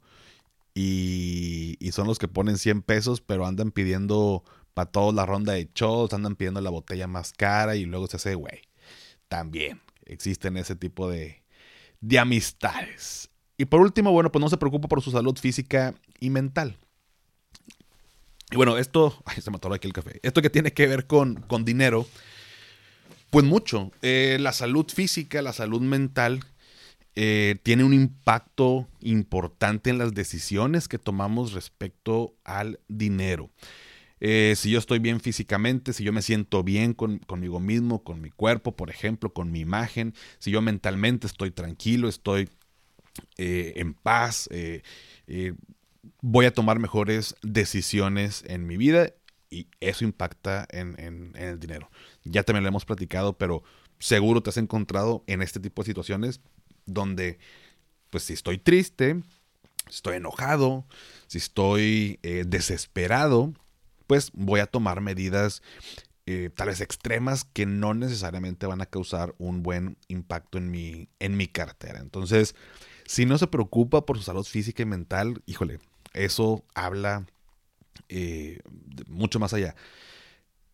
y, 0.75 1.77
son 1.91 2.07
los 2.07 2.19
que 2.19 2.29
ponen 2.29 2.59
100 2.59 2.83
pesos, 2.83 3.21
pero 3.21 3.45
andan 3.45 3.73
pidiendo 3.73 4.45
para 4.75 4.91
todos 4.91 5.13
la 5.13 5.27
ronda 5.27 5.55
de 5.55 5.69
shows, 5.75 6.13
andan 6.13 6.37
pidiendo 6.37 6.61
la 6.61 6.71
botella 6.71 7.09
más 7.09 7.33
cara 7.33 7.75
y 7.75 7.85
luego 7.85 8.07
se 8.07 8.17
hace, 8.17 8.37
güey. 8.37 8.61
También 9.27 9.81
existen 10.05 10.57
ese 10.57 10.77
tipo 10.77 11.11
de, 11.11 11.43
de 12.01 12.19
amistades. 12.19 13.29
Y 13.57 13.65
por 13.65 13.81
último, 13.81 14.13
bueno, 14.13 14.31
pues 14.31 14.41
no 14.41 14.49
se 14.49 14.57
preocupa 14.57 14.87
por 14.87 15.03
su 15.03 15.11
salud 15.11 15.37
física 15.37 15.95
y 16.21 16.31
mental. 16.31 16.79
Y 18.51 18.57
bueno, 18.57 18.79
esto, 18.79 19.21
ay, 19.27 19.41
se 19.43 19.51
mató 19.51 19.73
aquí 19.73 19.89
el 19.89 19.93
café. 19.93 20.21
Esto 20.23 20.43
que 20.43 20.51
tiene 20.51 20.73
que 20.73 20.87
ver 20.87 21.07
con, 21.07 21.43
con 21.43 21.65
dinero, 21.65 22.07
pues 23.31 23.45
mucho. 23.45 23.91
Eh, 24.03 24.39
la 24.41 24.53
salud 24.53 24.87
física, 24.87 25.43
la 25.43 25.53
salud 25.53 25.81
mental 25.81 26.45
eh, 27.15 27.57
tiene 27.63 27.85
un 27.85 27.93
impacto 27.93 28.89
importante 29.01 29.91
en 29.91 29.99
las 29.99 30.15
decisiones 30.15 30.89
que 30.89 30.99
tomamos 30.99 31.53
respecto 31.53 32.35
al 32.45 32.81
dinero. 32.89 33.51
Eh, 34.21 34.55
si 34.57 34.71
yo 34.71 34.79
estoy 34.79 34.99
bien 34.99 35.21
físicamente, 35.21 35.93
si 35.93 36.03
yo 36.03 36.13
me 36.13 36.23
siento 36.23 36.65
bien 36.65 36.95
conmigo 36.95 37.61
mismo, 37.61 38.03
con 38.03 38.21
mi 38.21 38.31
cuerpo, 38.31 38.75
por 38.75 38.91
ejemplo, 38.91 39.33
con 39.33 39.53
mi 39.53 39.61
imagen, 39.61 40.15
si 40.39 40.51
yo 40.51 40.61
mentalmente 40.61 41.27
estoy 41.27 41.51
tranquilo, 41.51 42.09
estoy 42.09 42.49
en 43.37 43.95
paz, 43.95 44.49
voy 46.21 46.47
a 46.47 46.53
tomar 46.53 46.79
mejores 46.79 47.35
decisiones 47.43 48.45
en 48.47 48.67
mi 48.67 48.77
vida 48.77 49.13
y 49.51 49.69
eso 49.81 50.05
impacta 50.05 50.67
en, 50.71 50.95
en, 50.99 51.33
el 51.37 51.59
dinero. 51.59 51.91
Ya 52.31 52.43
también 52.43 52.65
lo 52.65 52.69
hemos 52.69 52.85
platicado, 52.85 53.37
pero 53.37 53.63
seguro 53.99 54.43
te 54.43 54.51
has 54.51 54.57
encontrado 54.57 55.25
en 55.27 55.43
este 55.43 55.61
tipo 55.61 55.83
de 55.83 55.87
situaciones 55.87 56.41
donde, 56.87 57.39
pues 58.11 58.25
si 58.25 58.33
estoy 58.33 58.59
triste, 58.59 59.23
si 59.89 59.97
estoy 59.97 60.17
enojado, 60.17 60.85
si 61.27 61.39
estoy 61.39 62.19
eh, 62.23 62.45
desesperado, 62.47 63.53
pues 64.07 64.31
voy 64.33 64.61
a 64.61 64.67
tomar 64.67 65.01
medidas 65.01 65.63
eh, 66.31 66.51
tal 66.55 66.69
vez 66.69 66.83
extremas 66.83 67.45
que 67.45 67.65
no 67.65 67.95
necesariamente 67.95 68.67
van 68.67 68.83
a 68.83 68.87
causar 68.87 69.35
un 69.39 69.63
buen 69.63 69.97
impacto 70.09 70.59
en 70.59 70.71
mi, 70.71 71.09
en 71.21 71.39
mi 71.39 71.47
cartera. 71.47 72.01
Entonces, 72.01 72.55
si 73.07 73.25
no 73.25 73.39
se 73.39 73.47
preocupa 73.47 74.05
por 74.05 74.19
su 74.19 74.25
salud 74.25 74.45
física 74.45 74.83
y 74.83 74.87
mental, 74.87 75.43
híjole, 75.47 75.79
eso 76.13 76.67
habla 76.75 77.27
eh, 78.11 78.61
mucho 79.07 79.39
más 79.39 79.55
allá. 79.55 79.75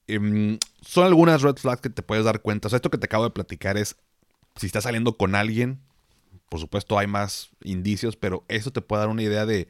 Em, 0.06 0.58
son 0.80 1.04
algunas 1.06 1.42
red 1.42 1.56
flags 1.56 1.80
que 1.80 1.90
te 1.90 2.02
puedes 2.02 2.24
dar 2.24 2.42
cuenta. 2.42 2.68
O 2.68 2.70
sea, 2.70 2.76
esto 2.76 2.90
que 2.90 2.98
te 2.98 3.06
acabo 3.06 3.24
de 3.24 3.30
platicar 3.30 3.76
es 3.76 3.96
si 4.56 4.66
estás 4.66 4.84
saliendo 4.84 5.16
con 5.16 5.34
alguien 5.34 5.80
por 6.48 6.60
supuesto 6.60 6.98
hay 6.98 7.08
más 7.08 7.50
indicios, 7.62 8.16
pero 8.16 8.44
eso 8.46 8.70
te 8.70 8.80
puede 8.80 9.00
dar 9.00 9.08
una 9.08 9.22
idea 9.22 9.44
de 9.44 9.68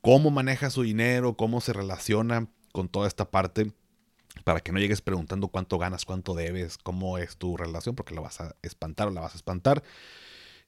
cómo 0.00 0.32
maneja 0.32 0.68
su 0.68 0.82
dinero, 0.82 1.36
cómo 1.36 1.60
se 1.60 1.72
relaciona 1.72 2.48
con 2.72 2.88
toda 2.88 3.06
esta 3.06 3.30
parte, 3.30 3.72
para 4.44 4.60
que 4.60 4.72
no 4.72 4.80
llegues 4.80 5.02
preguntando 5.02 5.46
cuánto 5.46 5.78
ganas, 5.78 6.04
cuánto 6.04 6.34
debes, 6.34 6.78
cómo 6.78 7.18
es 7.18 7.36
tu 7.36 7.56
relación, 7.56 7.94
porque 7.94 8.14
la 8.14 8.20
vas 8.20 8.40
a 8.40 8.56
espantar 8.62 9.08
o 9.08 9.10
la 9.12 9.20
vas 9.20 9.34
a 9.34 9.36
espantar. 9.36 9.84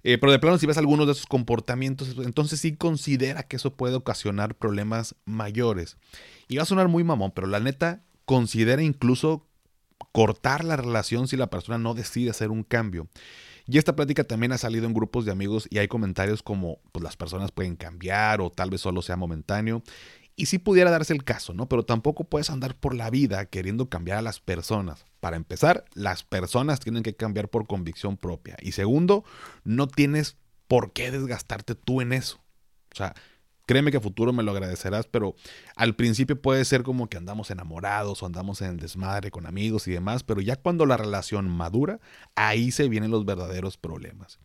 Eh, 0.03 0.19
pero 0.19 0.31
de 0.31 0.39
plano, 0.39 0.57
si 0.59 0.67
ves 0.67 0.79
algunos 0.79 1.07
de 1.07 1.13
esos 1.15 1.27
comportamientos, 1.27 2.15
entonces 2.19 2.61
sí 2.61 2.77
considera 2.77 3.43
que 3.43 3.57
eso 3.57 3.75
puede 3.75 3.97
ocasionar 3.97 4.55
problemas 4.55 5.17
mayores. 5.25 5.97
Y 6.47 6.59
va 6.59 6.63
a 6.63 6.67
sonar 6.67 6.87
muy 6.87 7.03
mamón, 7.03 7.33
pero 7.35 7.47
la 7.47 7.59
neta, 7.59 8.05
considera 8.25 8.83
incluso 8.83 9.47
cortar 10.13 10.65
la 10.65 10.77
relación 10.77 11.29
si 11.29 11.37
la 11.37 11.51
persona 11.51 11.79
no 11.79 11.95
decide 11.95 12.31
hacer 12.31 12.51
un 12.51 12.63
cambio. 12.63 13.09
Y 13.67 13.79
esta 13.79 13.97
plática 13.97 14.25
también 14.25 14.53
ha 14.53 14.59
salido 14.59 14.87
en 14.87 14.95
grupos 14.95 15.25
de 15.25 15.33
amigos 15.33 15.67
y 15.71 15.79
hay 15.79 15.89
comentarios 15.89 16.43
como 16.43 16.79
pues 16.93 17.03
las 17.03 17.17
personas 17.17 17.51
pueden 17.51 17.77
cambiar 17.77 18.41
o 18.41 18.51
tal 18.51 18.71
vez 18.71 18.83
solo 18.83 19.01
sea 19.03 19.17
momentáneo. 19.17 19.83
Y 20.37 20.47
sí 20.47 20.59
pudiera 20.59 20.91
darse 20.91 21.13
el 21.13 21.25
caso, 21.25 21.55
¿no? 21.55 21.69
Pero 21.69 21.85
tampoco 21.85 22.25
puedes 22.25 22.51
andar 22.51 22.75
por 22.75 22.95
la 22.95 23.09
vida 23.09 23.47
queriendo 23.47 23.89
cambiar 23.89 24.19
a 24.19 24.23
las 24.23 24.41
personas. 24.41 25.07
Para 25.21 25.37
empezar, 25.37 25.85
las 25.95 26.25
personas 26.25 26.81
tienen 26.81 27.05
que 27.05 27.15
cambiar 27.15 27.49
por 27.49 27.67
convicción 27.67 28.17
propia. 28.17 28.57
Y 28.61 28.73
segundo, 28.73 29.25
no 29.63 29.87
tienes 29.87 30.37
por 30.67 30.93
qué 30.93 31.13
desgastarte 31.13 31.77
tú 31.77 32.01
en 32.01 32.13
eso. 32.13 32.41
O 32.93 32.97
sea, 32.97 33.15
Créeme 33.67 33.91
que 33.91 33.97
a 33.97 34.01
futuro 34.01 34.33
me 34.33 34.43
lo 34.43 34.53
agradecerás, 34.53 35.07
pero 35.07 35.35
al 35.75 35.97
principio 35.97 36.41
puede 36.41 36.65
ser 36.65 36.83
como 36.83 37.09
que 37.09 37.17
andamos 37.17 37.51
enamorados 37.51 38.23
o 38.23 38.27
andamos 38.27 38.61
en 38.61 38.77
desmadre 38.77 39.31
con 39.31 39.47
amigos 39.47 39.89
y 39.89 39.93
demás, 39.93 40.23
pero 40.23 40.41
ya 40.41 40.57
cuando 40.57 40.85
la 40.85 40.97
relación 40.97 41.49
madura, 41.49 42.01
ahí 42.35 42.71
se 42.71 42.89
vienen 42.89 43.11
los 43.11 43.25
verdaderos 43.25 43.77
problemas. 43.79 44.39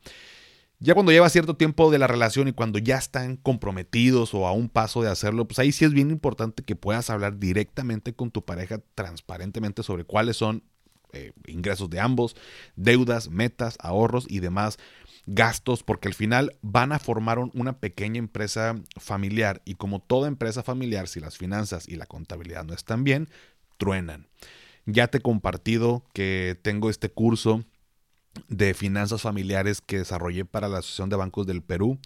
Ya 0.81 0.93
cuando 0.93 1.11
lleva 1.11 1.27
cierto 1.27 1.57
tiempo 1.57 1.91
de 1.91 1.99
la 1.99 2.07
relación 2.07 2.47
y 2.47 2.53
cuando 2.53 2.79
ya 2.79 2.97
están 2.97 3.35
comprometidos 3.35 4.33
o 4.33 4.47
a 4.47 4.53
un 4.53 4.69
paso 4.69 5.01
de 5.01 5.09
hacerlo, 5.09 5.45
pues 5.45 5.59
ahí 5.59 5.73
sí 5.73 5.83
es 5.83 5.91
bien 5.91 6.09
importante 6.09 6.63
que 6.63 6.77
puedas 6.77 7.09
hablar 7.09 7.37
directamente 7.37 8.13
con 8.13 8.31
tu 8.31 8.45
pareja 8.45 8.79
transparentemente 8.95 9.83
sobre 9.83 10.05
cuáles 10.05 10.37
son 10.37 10.63
eh, 11.11 11.33
ingresos 11.47 11.89
de 11.89 11.99
ambos, 11.99 12.37
deudas, 12.77 13.29
metas, 13.29 13.77
ahorros 13.81 14.25
y 14.29 14.39
demás 14.39 14.77
gastos, 15.25 15.83
porque 15.83 16.07
al 16.07 16.13
final 16.13 16.57
van 16.61 16.91
a 16.91 16.99
formar 16.99 17.39
una 17.39 17.79
pequeña 17.79 18.19
empresa 18.19 18.75
familiar 18.97 19.61
y 19.65 19.75
como 19.75 20.01
toda 20.01 20.27
empresa 20.27 20.63
familiar, 20.63 21.07
si 21.07 21.19
las 21.19 21.37
finanzas 21.37 21.87
y 21.87 21.95
la 21.95 22.05
contabilidad 22.05 22.63
no 22.65 22.73
están 22.73 23.03
bien, 23.03 23.29
truenan. 23.77 24.27
Ya 24.85 25.07
te 25.07 25.19
he 25.19 25.21
compartido 25.21 26.03
que 26.13 26.57
tengo 26.61 26.89
este 26.89 27.09
curso 27.09 27.63
de 28.47 28.73
finanzas 28.73 29.21
familiares 29.21 29.81
que 29.81 29.99
desarrollé 29.99 30.45
para 30.45 30.69
la 30.69 30.79
Asociación 30.79 31.09
de 31.09 31.15
Bancos 31.15 31.45
del 31.45 31.61
Perú. 31.61 31.99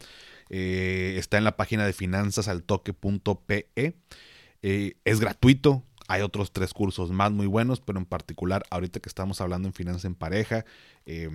Eh, 0.49 1.15
está 1.17 1.37
en 1.37 1.43
la 1.43 1.55
página 1.55 1.85
de 1.85 1.93
finanzasaltoque.pe. 1.93 3.69
Eh, 3.75 4.93
es 5.03 5.19
gratuito. 5.19 5.83
Hay 6.07 6.21
otros 6.21 6.51
tres 6.51 6.73
cursos 6.73 7.11
más 7.11 7.31
muy 7.31 7.47
buenos, 7.47 7.79
pero 7.79 7.99
en 7.99 8.05
particular 8.05 8.63
ahorita 8.69 8.99
que 8.99 9.09
estamos 9.09 9.39
hablando 9.39 9.67
en 9.67 9.73
finanzas 9.73 10.05
en 10.05 10.15
pareja, 10.15 10.65
eh, 11.05 11.29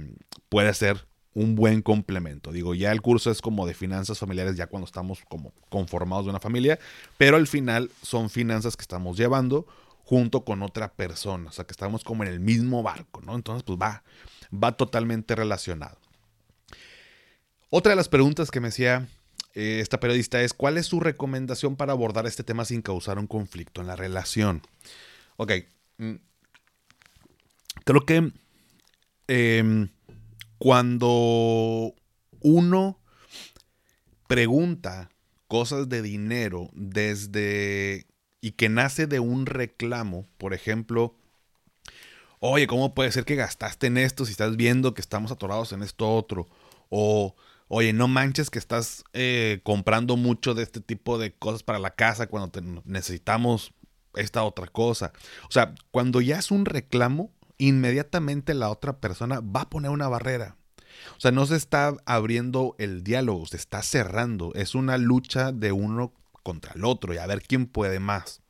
puede 0.49 0.75
ser 0.75 1.07
un 1.35 1.55
buen 1.55 1.83
complemento. 1.83 2.53
Digo, 2.53 2.75
ya 2.75 2.93
el 2.93 3.01
curso 3.01 3.31
es 3.31 3.41
como 3.41 3.67
de 3.67 3.75
finanzas 3.75 4.19
familiares 4.19 4.57
ya 4.57 4.67
cuando 4.67 4.87
estamos 4.87 5.21
como 5.29 5.53
conformados 5.69 6.25
de 6.25 6.31
una 6.31 6.41
familia, 6.41 6.79
pero 7.17 7.37
al 7.37 7.47
final 7.47 7.91
son 8.03 8.31
finanzas 8.31 8.77
que 8.77 8.83
estamos 8.83 9.17
llevando 9.17 9.67
junto 10.05 10.45
con 10.45 10.62
otra 10.62 10.93
persona, 10.93 11.51
o 11.51 11.53
sea, 11.53 11.67
que 11.67 11.73
estamos 11.73 12.03
como 12.03 12.25
en 12.25 12.31
el 12.31 12.41
mismo 12.41 12.83
barco, 12.83 13.21
¿no? 13.21 13.35
Entonces, 13.35 13.62
pues 13.62 13.79
va, 13.79 14.03
va 14.53 14.73
totalmente 14.73 15.35
relacionado. 15.35 15.99
Otra 17.69 17.91
de 17.91 17.97
las 17.97 18.09
preguntas 18.09 18.51
que 18.51 18.61
me 18.61 18.69
hacía 18.69 19.07
eh, 19.55 19.81
esta 19.81 20.01
periodista 20.01 20.41
es, 20.41 20.55
¿cuál 20.55 20.79
es 20.79 20.87
su 20.87 21.01
recomendación 21.01 21.77
para 21.77 21.93
abordar 21.93 22.27
este 22.27 22.43
tema 22.43 22.64
sin 22.64 22.81
causar 22.81 23.19
un 23.19 23.27
conflicto 23.27 23.81
en 23.83 23.87
la 23.87 23.97
relación? 23.97 24.62
Ok, 25.37 25.53
mm, 25.99 26.14
creo 27.85 28.07
que... 28.07 28.33
Em, 29.27 29.91
cuando 30.59 31.94
uno 32.40 32.99
pregunta 34.27 35.11
cosas 35.47 35.88
de 35.88 36.03
dinero 36.03 36.68
desde 36.75 38.07
y 38.40 38.53
que 38.53 38.68
nace 38.68 39.07
de 39.07 39.21
un 39.21 39.47
reclamo, 39.47 40.29
por 40.38 40.55
ejemplo, 40.55 41.16
oye, 42.40 42.66
¿cómo 42.66 42.94
puede 42.94 43.11
ser 43.11 43.25
que 43.25 43.35
gastaste 43.35 43.88
en 43.88 43.99
esto 43.99 44.25
si 44.25 44.33
estás 44.33 44.57
viendo 44.57 44.94
que 44.94 45.01
estamos 45.01 45.33
atorados 45.33 45.73
en 45.73 45.83
esto 45.83 46.14
otro? 46.14 46.47
O, 46.88 47.35
oye, 47.66 47.92
no 47.92 48.07
manches 48.07 48.51
que 48.51 48.59
estás 48.59 49.05
eh, 49.12 49.61
comprando 49.64 50.16
mucho 50.16 50.55
de 50.55 50.62
este 50.62 50.81
tipo 50.81 51.18
de 51.18 51.33
cosas 51.35 51.62
para 51.62 51.79
la 51.79 51.90
casa 51.90 52.29
cuando 52.29 52.83
necesitamos 52.85 53.73
esta 54.14 54.44
otra 54.44 54.66
cosa. 54.66 55.12
O 55.49 55.53
sea, 55.53 55.75
cuando 55.90 56.21
ya 56.21 56.38
es 56.38 56.51
un 56.51 56.64
reclamo, 56.64 57.33
inmediatamente 57.59 58.55
la 58.55 58.71
otra 58.71 59.01
persona 59.01 59.40
va 59.40 59.62
a 59.62 59.71
poner 59.71 59.90
una 59.90 60.09
barrera. 60.09 60.57
O 61.16 61.21
sea, 61.21 61.31
no 61.31 61.47
se 61.47 61.57
está 61.57 61.97
abriendo 62.07 62.75
el 62.79 63.05
diálogo, 63.05 63.47
se 63.47 63.57
está 63.57 63.83
cerrando. 63.83 64.53
Es 64.55 64.75
una 64.75 64.99
lucha 64.99 65.53
de 65.53 65.73
uno 65.73 66.12
contra 66.42 66.73
el 66.75 66.85
otro 66.85 67.14
y 67.14 67.18
a 67.18 67.27
ver 67.27 67.42
quién 67.42 67.66
puede 67.66 68.01
más. 68.01 68.40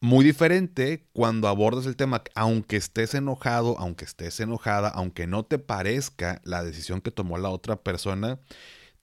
Muy 0.00 0.24
diferente 0.24 1.08
cuando 1.12 1.48
abordas 1.48 1.86
el 1.86 1.96
tema, 1.96 2.22
aunque 2.36 2.76
estés 2.76 3.14
enojado, 3.14 3.76
aunque 3.78 4.04
estés 4.04 4.38
enojada, 4.38 4.88
aunque 4.88 5.26
no 5.26 5.44
te 5.44 5.58
parezca 5.58 6.40
la 6.44 6.62
decisión 6.62 7.00
que 7.00 7.10
tomó 7.10 7.36
la 7.38 7.48
otra 7.48 7.82
persona, 7.82 8.38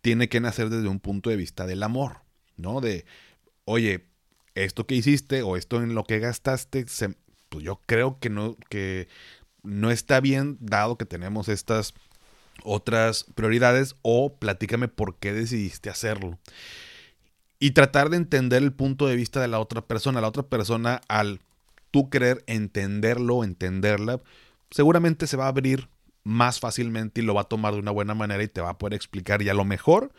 tiene 0.01 0.29
que 0.29 0.39
nacer 0.39 0.69
desde 0.69 0.87
un 0.87 1.01
punto 1.01 1.29
de 1.29 1.35
vista 1.35 1.65
del 1.65 1.83
amor, 1.83 2.21
¿no? 2.55 2.79
De, 2.79 3.05
oye, 3.65 4.07
esto 4.53 4.87
que 4.87 4.95
hiciste 4.95 5.41
o 5.41 5.57
esto 5.57 5.81
en 5.81 5.95
lo 5.95 6.05
que 6.05 6.19
gastaste, 6.19 6.85
yo 7.59 7.81
creo 7.85 8.19
que 8.19 8.29
no, 8.29 8.55
que 8.69 9.07
no 9.63 9.91
está 9.91 10.19
bien 10.19 10.57
dado 10.59 10.97
que 10.97 11.05
tenemos 11.05 11.49
estas 11.49 11.93
otras 12.63 13.25
prioridades 13.35 13.95
o 14.01 14.35
platícame 14.37 14.87
por 14.87 15.17
qué 15.17 15.33
decidiste 15.33 15.89
hacerlo. 15.89 16.39
Y 17.59 17.71
tratar 17.71 18.09
de 18.09 18.17
entender 18.17 18.63
el 18.63 18.73
punto 18.73 19.07
de 19.07 19.15
vista 19.15 19.41
de 19.41 19.47
la 19.47 19.59
otra 19.59 19.81
persona. 19.81 20.21
La 20.21 20.27
otra 20.27 20.43
persona, 20.43 21.01
al 21.07 21.39
tú 21.91 22.09
querer 22.09 22.43
entenderlo, 22.47 23.43
entenderla, 23.43 24.21
seguramente 24.71 25.27
se 25.27 25.37
va 25.37 25.45
a 25.45 25.49
abrir 25.49 25.87
más 26.23 26.59
fácilmente 26.59 27.21
y 27.21 27.23
lo 27.23 27.33
va 27.33 27.41
a 27.41 27.45
tomar 27.45 27.73
de 27.73 27.79
una 27.79 27.91
buena 27.91 28.13
manera 28.13 28.43
y 28.43 28.47
te 28.47 28.61
va 28.61 28.71
a 28.71 28.77
poder 28.77 28.93
explicar. 28.93 29.41
Y 29.41 29.49
a 29.49 29.53
lo 29.53 29.63
mejor 29.63 30.11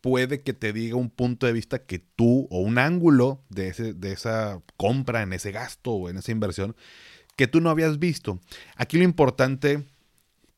puede 0.00 0.42
que 0.42 0.52
te 0.52 0.72
diga 0.72 0.96
un 0.96 1.10
punto 1.10 1.46
de 1.46 1.52
vista 1.52 1.84
que 1.84 1.98
tú 1.98 2.48
o 2.50 2.60
un 2.60 2.78
ángulo 2.78 3.42
de, 3.48 3.68
ese, 3.68 3.94
de 3.94 4.12
esa 4.12 4.62
compra, 4.76 5.22
en 5.22 5.32
ese 5.32 5.52
gasto 5.52 5.92
o 5.92 6.08
en 6.08 6.16
esa 6.16 6.32
inversión 6.32 6.76
que 7.36 7.46
tú 7.46 7.60
no 7.60 7.70
habías 7.70 7.98
visto. 7.98 8.38
Aquí 8.76 8.98
lo 8.98 9.04
importante, 9.04 9.86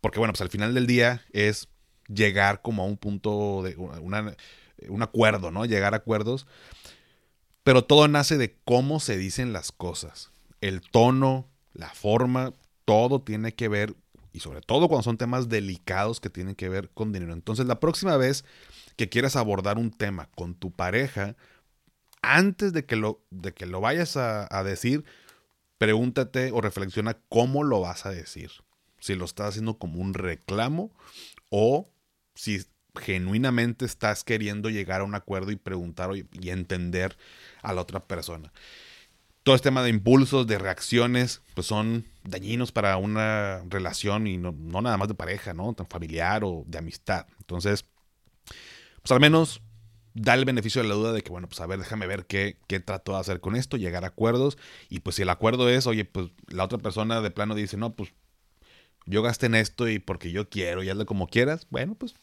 porque 0.01 0.19
bueno, 0.19 0.33
pues 0.33 0.41
al 0.41 0.51
final 0.51 0.75
del 0.75 0.87
día 0.87 1.23
es 1.33 1.69
llegar 2.09 2.63
como 2.63 2.83
a 2.83 2.87
un 2.87 2.97
punto 2.97 3.63
de 3.63 3.77
un 3.77 5.03
acuerdo, 5.03 5.51
¿no? 5.51 5.65
Llegar 5.65 5.95
a 5.95 5.99
acuerdos. 5.99 6.47
Pero 7.63 7.85
todo 7.85 8.09
nace 8.09 8.37
de 8.37 8.57
cómo 8.65 8.99
se 8.99 9.17
dicen 9.17 9.53
las 9.53 9.71
cosas. 9.71 10.33
El 10.61 10.81
tono, 10.81 11.49
la 11.73 11.91
forma, 11.91 12.53
todo 12.85 13.23
tiene 13.23 13.55
que 13.55 13.69
ver, 13.69 13.95
y 14.33 14.41
sobre 14.41 14.61
todo 14.61 14.89
cuando 14.89 15.03
son 15.03 15.19
temas 15.19 15.49
delicados 15.49 16.21
que 16.21 16.31
tienen 16.31 16.55
que 16.55 16.69
ver 16.69 16.91
con 16.91 17.13
dinero. 17.13 17.33
Entonces, 17.33 17.67
la 17.67 17.81
próxima 17.81 18.17
vez 18.17 18.45
que 18.97 19.09
quieras 19.09 19.37
abordar 19.37 19.79
un 19.79 19.91
tema 19.91 20.29
con 20.35 20.55
tu 20.55 20.71
pareja, 20.71 21.37
antes 22.23 22.73
de 22.73 22.85
que 22.85 22.97
lo, 22.97 23.21
de 23.31 23.53
que 23.53 23.67
lo 23.67 23.81
vayas 23.81 24.17
a, 24.17 24.49
a 24.57 24.63
decir, 24.65 25.05
pregúntate 25.79 26.53
o 26.53 26.61
reflexiona 26.61 27.19
cómo 27.29 27.65
lo 27.65 27.81
vas 27.81 28.07
a 28.07 28.11
decir. 28.11 28.51
Si 29.01 29.15
lo 29.15 29.25
estás 29.25 29.51
haciendo 29.51 29.79
como 29.79 30.01
un 30.01 30.15
reclamo 30.15 30.93
o 31.51 31.91
si 32.35 32.65
genuinamente 33.01 33.85
estás 33.85 34.23
queriendo 34.25 34.71
llegar 34.71 35.01
a 35.01 35.05
un 35.05 35.15
acuerdo 35.15 35.51
y 35.51 35.57
preguntar 35.57 36.11
y 36.15 36.51
entender 36.51 37.17
a 37.63 37.73
la 37.73 37.81
otra 37.81 38.07
persona. 38.07 38.53
Todo 39.43 39.55
este 39.55 39.69
tema 39.69 39.83
de 39.83 39.91
impulsos, 39.91 40.47
de 40.47 40.59
reacciones, 40.59 41.43
pues 41.55 41.67
son 41.67 42.07
dañinos 42.23 42.71
para 42.71 42.97
una 42.97 43.63
relación 43.69 44.27
y 44.27 44.37
no, 44.37 44.53
nada 44.53 44.97
más 44.97 45.09
de 45.09 45.15
pareja, 45.15 45.53
¿no? 45.53 45.75
Tan 45.75 45.89
familiar 45.89 46.45
o 46.45 46.65
de 46.67 46.79
amistad. 46.79 47.27
Entonces, 47.41 47.85
pues 49.03 49.11
al 49.11 49.21
menos 49.21 49.61
da 50.15 50.35
el 50.35 50.45
beneficio 50.45 50.83
de 50.83 50.89
la 50.89 50.95
duda 50.95 51.13
de 51.13 51.23
que, 51.23 51.31
bueno, 51.31 51.49
pues 51.49 51.61
a 51.61 51.67
ver, 51.67 51.79
déjame 51.79 52.07
ver 52.07 52.27
qué, 52.27 52.59
qué 52.69 52.81
trato 52.81 53.13
de 53.13 53.19
hacer 53.19 53.41
con 53.41 53.57
esto, 53.57 53.77
llegar 53.77 54.05
a 54.05 54.09
acuerdos. 54.09 54.59
Y 54.89 55.01
pues 55.01 55.17
si 55.17 55.23
el 55.23 55.31
acuerdo 55.31 55.69
es, 55.69 55.87
oye, 55.87 56.05
pues 56.05 56.31
la 56.47 56.65
otra 56.65 56.79
persona 56.79 57.21
de 57.21 57.31
plano 57.31 57.55
dice, 57.55 57.77
no, 57.77 57.95
pues 57.95 58.13
yo 59.07 59.23
gasté 59.23 59.47
en 59.47 59.55
esto 59.55 59.89
y 59.89 59.99
porque 59.99 60.31
yo 60.31 60.49
quiero 60.49 60.83
y 60.83 60.91
hazlo 60.91 61.07
como 61.07 61.27
quieras, 61.27 61.67
bueno, 61.71 61.95
pues 61.95 62.15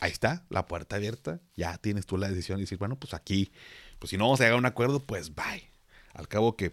ahí 0.00 0.10
está, 0.10 0.44
la 0.50 0.66
puerta 0.66 0.96
abierta, 0.96 1.40
ya 1.56 1.78
tienes 1.78 2.06
tú 2.06 2.18
la 2.18 2.28
decisión 2.28 2.58
de 2.58 2.64
decir, 2.64 2.78
bueno, 2.78 2.96
pues 2.96 3.14
aquí, 3.14 3.52
pues 3.98 4.10
si 4.10 4.18
no 4.18 4.24
vamos 4.24 4.40
a 4.40 4.44
llegar 4.44 4.56
a 4.56 4.58
un 4.58 4.66
acuerdo, 4.66 5.00
pues 5.00 5.34
bye. 5.34 5.75
Al 6.16 6.28
cabo 6.28 6.56
que 6.56 6.72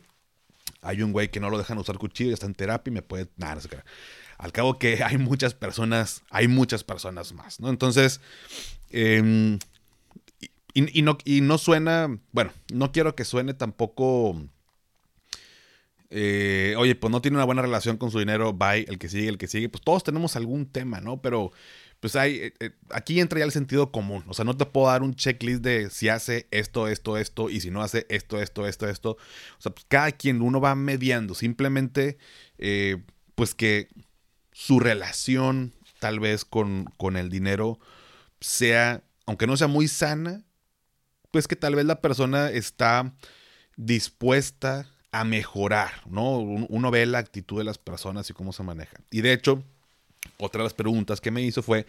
hay 0.82 1.02
un 1.02 1.12
güey 1.12 1.30
que 1.30 1.40
no 1.40 1.50
lo 1.50 1.58
dejan 1.58 1.78
usar 1.78 1.98
cuchillo, 1.98 2.34
está 2.34 2.46
en 2.46 2.56
terapia 2.56 2.90
y 2.92 2.94
me 2.94 3.02
puede... 3.02 3.28
Nada, 3.38 3.56
no 3.56 3.62
Al 4.38 4.52
cabo 4.52 4.80
que 4.80 5.04
hay 5.04 5.18
muchas 5.18 5.54
personas, 5.54 6.24
hay 6.30 6.48
muchas 6.48 6.84
personas 6.84 7.34
más, 7.34 7.60
¿no? 7.60 7.70
Entonces, 7.70 8.22
eh, 8.90 9.58
y, 10.74 11.02
no, 11.04 11.18
y 11.24 11.42
no 11.42 11.58
suena, 11.58 12.20
bueno, 12.32 12.52
no 12.74 12.92
quiero 12.92 13.16
que 13.16 13.26
suene 13.26 13.54
tampoco, 13.54 14.42
eh, 16.10 16.74
oye, 16.78 16.96
pues 16.96 17.12
no 17.12 17.22
tiene 17.22 17.38
una 17.38 17.46
buena 17.46 17.62
relación 17.62 17.98
con 17.98 18.10
su 18.10 18.18
dinero, 18.18 18.54
bye, 18.54 18.86
el 18.88 18.98
que 18.98 19.08
sigue, 19.08 19.30
el 19.30 19.38
que 19.38 19.48
sigue, 19.48 19.70
pues 19.70 19.84
todos 19.84 20.04
tenemos 20.04 20.36
algún 20.36 20.66
tema, 20.66 21.00
¿no? 21.00 21.22
Pero 21.22 21.52
pues 22.04 22.18
hay, 22.18 22.36
eh, 22.36 22.54
eh, 22.60 22.72
aquí 22.90 23.22
entra 23.22 23.40
ya 23.40 23.46
el 23.46 23.54
sentido 23.54 23.90
común, 23.90 24.26
o 24.28 24.34
sea, 24.34 24.44
no 24.44 24.58
te 24.58 24.66
puedo 24.66 24.88
dar 24.88 25.04
un 25.04 25.16
checklist 25.16 25.62
de 25.62 25.90
si 25.90 26.10
hace 26.10 26.50
esto, 26.52 26.90
esto, 26.90 27.18
esto, 27.18 27.50
y 27.50 27.62
si 27.62 27.72
no 27.72 27.82
hace 27.82 28.06
esto, 28.10 28.42
esto, 28.42 28.68
esto, 28.68 28.90
esto, 28.90 29.12
o 29.12 29.62
sea, 29.62 29.72
pues 29.72 29.86
cada 29.88 30.12
quien 30.12 30.42
uno 30.42 30.60
va 30.60 30.76
mediando, 30.76 31.34
simplemente, 31.34 32.18
pues 33.36 33.56
que 33.56 33.88
su 34.52 34.82
relación 34.82 35.74
tal 36.00 36.20
vez 36.20 36.44
con, 36.44 36.90
con 36.98 37.16
el 37.16 37.30
dinero 37.30 37.80
sea, 38.42 39.02
aunque 39.26 39.48
no 39.48 39.56
sea 39.56 39.68
muy 39.68 39.88
sana, 39.88 40.44
pues 41.32 41.48
que 41.48 41.56
tal 41.56 41.76
vez 41.76 41.86
la 41.86 42.02
persona 42.02 42.50
está 42.50 43.16
dispuesta 43.78 44.90
a 45.14 45.24
mejorar, 45.24 46.02
¿no? 46.10 46.40
Uno 46.40 46.92
ve 46.92 47.06
la 47.06 47.20
actitud 47.20 47.60
de 47.60 47.64
las 47.64 47.78
personas 47.78 48.30
y 48.30 48.34
cómo 48.34 48.52
se 48.52 48.64
manejan. 48.64 49.06
Y 49.10 49.22
de 49.22 49.32
hecho, 49.32 49.64
otra 50.38 50.60
de 50.60 50.66
las 50.66 50.74
preguntas 50.74 51.22
que 51.22 51.32
me 51.32 51.42
hizo 51.42 51.62
fue, 51.62 51.86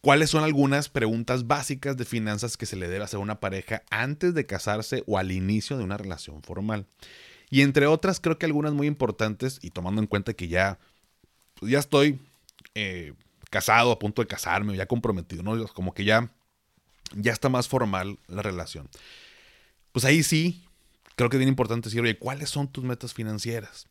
¿cuáles 0.00 0.30
son 0.30 0.44
algunas 0.44 0.88
preguntas 0.88 1.46
básicas 1.46 1.96
de 1.96 2.04
finanzas 2.04 2.56
que 2.56 2.66
se 2.66 2.76
le 2.76 2.88
debe 2.88 3.04
hacer 3.04 3.18
a 3.18 3.22
una 3.22 3.40
pareja 3.40 3.82
antes 3.90 4.34
de 4.34 4.46
casarse 4.46 5.04
o 5.06 5.18
al 5.18 5.32
inicio 5.32 5.76
de 5.76 5.84
una 5.84 5.96
relación 5.96 6.42
formal? 6.42 6.86
Y 7.50 7.62
entre 7.62 7.86
otras, 7.86 8.20
creo 8.20 8.38
que 8.38 8.46
algunas 8.46 8.72
muy 8.72 8.86
importantes, 8.86 9.58
y 9.62 9.70
tomando 9.70 10.00
en 10.00 10.06
cuenta 10.06 10.32
que 10.32 10.48
ya, 10.48 10.78
pues 11.54 11.70
ya 11.70 11.78
estoy 11.78 12.18
eh, 12.74 13.12
casado, 13.50 13.92
a 13.92 13.98
punto 13.98 14.22
de 14.22 14.28
casarme, 14.28 14.72
o 14.72 14.74
ya 14.74 14.86
comprometido, 14.86 15.42
¿no? 15.42 15.66
Como 15.68 15.92
que 15.92 16.04
ya 16.04 16.30
ya 17.16 17.32
está 17.32 17.48
más 17.48 17.68
formal 17.68 18.18
la 18.26 18.42
relación. 18.42 18.88
Pues 19.92 20.04
ahí 20.04 20.22
sí, 20.22 20.64
creo 21.16 21.28
que 21.28 21.36
es 21.36 21.40
bien 21.40 21.48
importante 21.48 21.88
decir, 21.88 22.00
oye, 22.00 22.18
¿cuáles 22.18 22.50
son 22.50 22.68
tus 22.68 22.84
metas 22.84 23.12
financieras? 23.12 23.86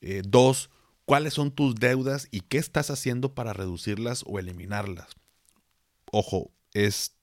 Eh, 0.00 0.22
dos, 0.24 0.70
¿cuáles 1.08 1.32
son 1.32 1.50
tus 1.50 1.74
deudas 1.74 2.28
y 2.30 2.42
qué 2.42 2.58
estás 2.58 2.90
haciendo 2.90 3.32
para 3.34 3.54
reducirlas 3.54 4.24
o 4.26 4.38
eliminarlas? 4.38 5.08
Ojo, 6.12 6.50
es... 6.74 7.16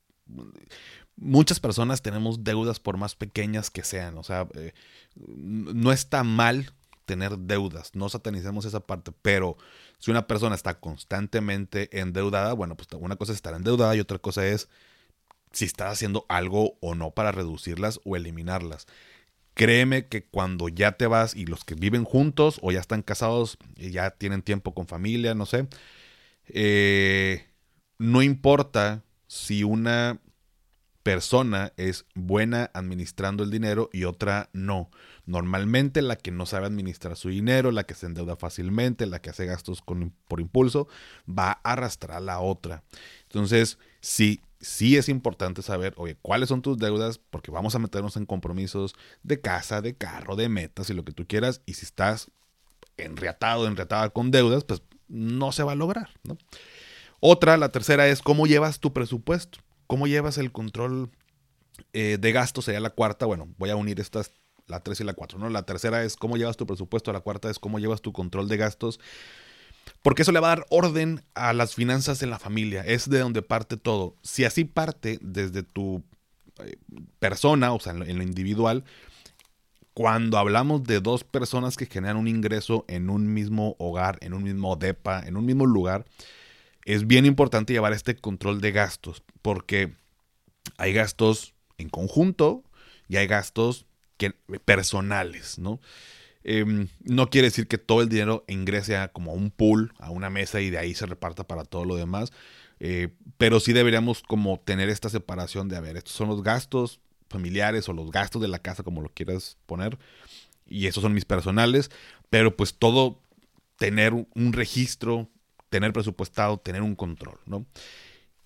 Muchas 1.18 1.60
personas 1.60 2.02
tenemos 2.02 2.44
deudas 2.44 2.80
por 2.80 2.98
más 2.98 3.14
pequeñas 3.14 3.70
que 3.70 3.84
sean, 3.84 4.18
o 4.18 4.24
sea, 4.24 4.48
eh, 4.56 4.74
no 5.16 5.92
está 5.92 6.24
mal 6.24 6.74
tener 7.06 7.38
deudas, 7.38 7.92
no 7.94 8.10
satanicemos 8.10 8.66
esa 8.66 8.82
parte, 8.82 9.14
pero 9.22 9.56
si 10.00 10.10
una 10.10 10.26
persona 10.26 10.56
está 10.56 10.80
constantemente 10.80 12.02
endeudada, 12.02 12.54
bueno, 12.54 12.76
pues 12.76 12.90
una 13.00 13.16
cosa 13.16 13.34
es 13.34 13.38
estar 13.38 13.54
endeudada 13.54 13.96
y 13.96 14.00
otra 14.00 14.18
cosa 14.18 14.46
es 14.48 14.68
si 15.52 15.66
estás 15.66 15.94
haciendo 15.94 16.26
algo 16.28 16.78
o 16.82 16.96
no 16.96 17.12
para 17.12 17.32
reducirlas 17.32 18.02
o 18.04 18.16
eliminarlas. 18.16 18.88
Créeme 19.56 20.08
que 20.08 20.26
cuando 20.26 20.68
ya 20.68 20.92
te 20.92 21.08
vas 21.08 21.36
y 21.36 21.46
los 21.46 21.64
que 21.64 21.76
viven 21.76 22.04
juntos 22.04 22.60
o 22.62 22.72
ya 22.72 22.82
están 22.82 23.02
casados 23.02 23.58
y 23.78 23.92
ya 23.92 24.12
tienen 24.12 24.42
tiempo 24.42 24.74
con 24.74 24.86
familia, 24.86 25.34
no 25.34 25.46
sé, 25.46 25.68
eh, 26.48 27.48
no 27.98 28.22
importa 28.22 29.04
si 29.28 29.64
una 29.64 30.20
persona 31.04 31.72
es 31.78 32.06
buena 32.16 32.72
administrando 32.74 33.44
el 33.44 33.52
dinero 33.52 33.90
y 33.94 34.06
otra 34.06 34.50
no. 34.54 34.90
Normalmente 35.26 36.02
la 36.02 36.16
que 36.16 36.32
no 36.32 36.46
sabe 36.46 36.66
administrar 36.66 37.16
su 37.16 37.30
dinero, 37.30 37.72
la 37.72 37.86
que 37.86 37.94
se 37.94 38.08
endeuda 38.08 38.36
fácilmente, 38.36 39.06
la 39.06 39.20
que 39.22 39.30
hace 39.30 39.46
gastos 39.46 39.84
por 39.84 40.42
impulso, 40.42 40.88
va 41.30 41.62
a 41.64 41.74
arrastrar 41.74 42.18
a 42.18 42.22
la 42.22 42.40
otra. 42.40 42.84
Entonces, 43.26 43.78
si 44.02 44.42
sí 44.60 44.98
es 44.98 45.10
importante 45.10 45.62
saber, 45.62 45.94
oye, 45.98 46.18
cuáles 46.22 46.50
son 46.50 46.62
tus 46.62 46.78
deudas, 46.78 47.18
porque 47.18 47.52
vamos 47.52 47.76
a 47.76 47.80
meternos 47.80 48.18
en 48.18 48.26
compromisos 48.26 48.96
de 49.24 49.42
casa, 49.42 49.82
de 49.82 49.96
carro, 49.96 50.36
de 50.36 50.50
metas 50.50 50.90
y 50.90 50.94
lo 50.94 51.04
que 51.04 51.12
tú 51.12 51.26
quieras. 51.28 51.62
Y 51.66 51.74
si 51.74 51.86
estás 51.86 52.32
enriatado, 52.98 53.68
enriatada 53.68 54.10
con 54.10 54.32
deudas, 54.32 54.64
pues 54.64 54.82
no 55.08 55.52
se 55.52 55.64
va 55.64 55.74
a 55.74 55.76
lograr. 55.76 56.10
Otra, 57.20 57.58
la 57.58 57.70
tercera 57.70 58.08
es 58.08 58.22
cómo 58.22 58.48
llevas 58.48 58.80
tu 58.80 58.94
presupuesto, 58.94 59.60
cómo 59.88 60.08
llevas 60.08 60.38
el 60.38 60.52
control 60.52 61.10
eh, 61.94 62.18
de 62.20 62.32
gastos, 62.32 62.66
sería 62.66 62.80
la 62.80 62.90
cuarta, 62.90 63.26
bueno, 63.26 63.48
voy 63.58 63.70
a 63.70 63.76
unir 63.76 64.00
estas, 64.00 64.32
la 64.68 64.82
tres 64.82 65.00
y 65.02 65.04
la 65.04 65.14
cuatro, 65.14 65.38
¿no? 65.38 65.50
La 65.50 65.64
tercera 65.64 66.04
es 66.04 66.16
cómo 66.16 66.38
llevas 66.38 66.58
tu 66.58 66.66
presupuesto, 66.66 67.12
la 67.14 67.22
cuarta 67.22 67.50
es 67.50 67.60
cómo 67.60 67.80
llevas 67.80 68.02
tu 68.02 68.14
control 68.14 68.48
de 68.48 68.58
gastos. 68.58 69.00
Porque 70.02 70.22
eso 70.22 70.32
le 70.32 70.40
va 70.40 70.48
a 70.52 70.56
dar 70.56 70.66
orden 70.70 71.24
a 71.34 71.54
las 71.54 71.76
finanzas 71.76 72.22
en 72.22 72.30
la 72.30 72.40
familia. 72.40 72.84
Es 72.86 73.10
de 73.10 73.20
donde 73.20 73.42
parte 73.42 73.78
todo. 73.78 74.16
Si 74.22 74.46
así 74.46 74.64
parte 74.66 75.20
desde 75.22 75.64
tu 75.64 76.04
eh, 76.64 76.78
persona, 77.20 77.74
o 77.74 77.80
sea, 77.80 77.94
en 77.94 78.18
lo 78.18 78.24
individual, 78.24 78.84
cuando 79.96 80.38
hablamos 80.38 80.84
de 80.84 81.00
dos 81.00 81.24
personas 81.24 81.78
que 81.78 81.86
generan 81.86 82.18
un 82.18 82.28
ingreso 82.28 82.84
en 82.90 83.10
un 83.10 83.34
mismo 83.34 83.78
hogar, 83.80 84.18
en 84.22 84.34
un 84.34 84.44
mismo 84.44 84.76
DEPA, 84.76 85.24
en 85.26 85.38
un 85.38 85.46
mismo 85.46 85.66
lugar, 85.66 86.06
es 86.84 87.08
bien 87.08 87.26
importante 87.26 87.72
llevar 87.72 87.94
este 87.94 88.18
control 88.18 88.60
de 88.60 88.74
gastos, 88.74 89.24
porque 89.42 89.94
hay 90.78 90.92
gastos 90.92 91.54
en 91.78 91.88
conjunto 91.88 92.66
y 93.08 93.16
hay 93.16 93.28
gastos 93.28 93.86
que, 94.18 94.32
personales, 94.66 95.60
¿no? 95.60 95.80
Em, 96.48 96.90
no 97.04 97.32
quiere 97.32 97.48
decir 97.48 97.68
que 97.68 97.80
todo 97.80 98.02
el 98.02 98.10
dinero 98.10 98.46
ingrese 98.48 98.96
a 98.98 99.08
como 99.08 99.34
un 99.34 99.50
pool, 99.50 99.94
a 99.98 100.12
una 100.12 100.30
mesa 100.30 100.62
y 100.62 100.70
de 100.70 100.78
ahí 100.78 100.94
se 100.94 101.08
reparta 101.08 101.48
para 101.48 101.66
todo 101.66 101.86
lo 101.86 101.96
demás. 101.96 102.32
Eh, 102.80 103.10
pero 103.40 103.60
sí 103.60 103.74
deberíamos 103.74 104.22
como 104.22 104.60
tener 104.60 104.90
esta 104.90 105.10
separación 105.10 105.70
de, 105.70 105.78
a 105.78 105.82
ver, 105.82 105.98
estos 105.98 106.14
son 106.14 106.30
los 106.30 106.44
gastos 106.44 107.00
familiares 107.30 107.90
o 107.90 107.94
los 107.94 108.12
gastos 108.12 108.44
de 108.44 108.48
la 108.48 108.60
casa, 108.60 108.84
como 108.84 109.02
lo 109.02 109.10
quieras 109.10 109.58
poner, 109.66 109.98
y 110.68 110.86
esos 110.86 111.02
son 111.02 111.14
mis 111.14 111.26
personales, 111.26 111.90
pero 112.30 112.56
pues 112.56 112.76
todo 112.76 113.20
tener 113.78 114.14
un 114.14 114.54
registro, 114.54 115.28
tener 115.70 115.94
presupuestado, 115.94 116.60
tener 116.60 116.84
un 116.84 116.96
control, 116.96 117.40
¿no? 117.48 117.66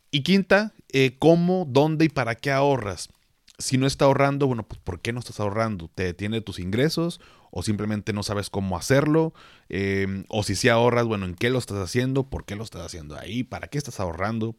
Y 0.09 0.23
quinta, 0.23 0.73
eh, 0.91 1.17
cómo, 1.19 1.65
dónde 1.67 2.05
y 2.05 2.09
para 2.09 2.35
qué 2.35 2.51
ahorras. 2.51 3.09
Si 3.59 3.77
no 3.77 3.85
está 3.85 4.05
ahorrando, 4.05 4.47
bueno, 4.47 4.63
pues 4.63 4.79
¿por 4.81 5.01
qué 5.01 5.13
no 5.13 5.19
estás 5.19 5.39
ahorrando? 5.39 5.89
¿Te 5.93 6.03
detiene 6.03 6.41
tus 6.41 6.59
ingresos? 6.59 7.21
¿O 7.51 7.61
simplemente 7.61 8.13
no 8.13 8.23
sabes 8.23 8.49
cómo 8.49 8.77
hacerlo? 8.77 9.33
Em, 9.67 10.25
o 10.29 10.43
si 10.43 10.55
sí 10.55 10.69
ahorras, 10.69 11.05
bueno, 11.05 11.25
¿en 11.25 11.35
qué 11.35 11.49
lo 11.49 11.59
estás 11.59 11.77
haciendo? 11.77 12.29
¿Por 12.29 12.45
qué 12.45 12.55
lo 12.55 12.63
estás 12.63 12.85
haciendo 12.85 13.17
ahí? 13.17 13.43
¿Para 13.43 13.67
qué 13.67 13.77
estás 13.77 13.99
ahorrando? 13.99 14.55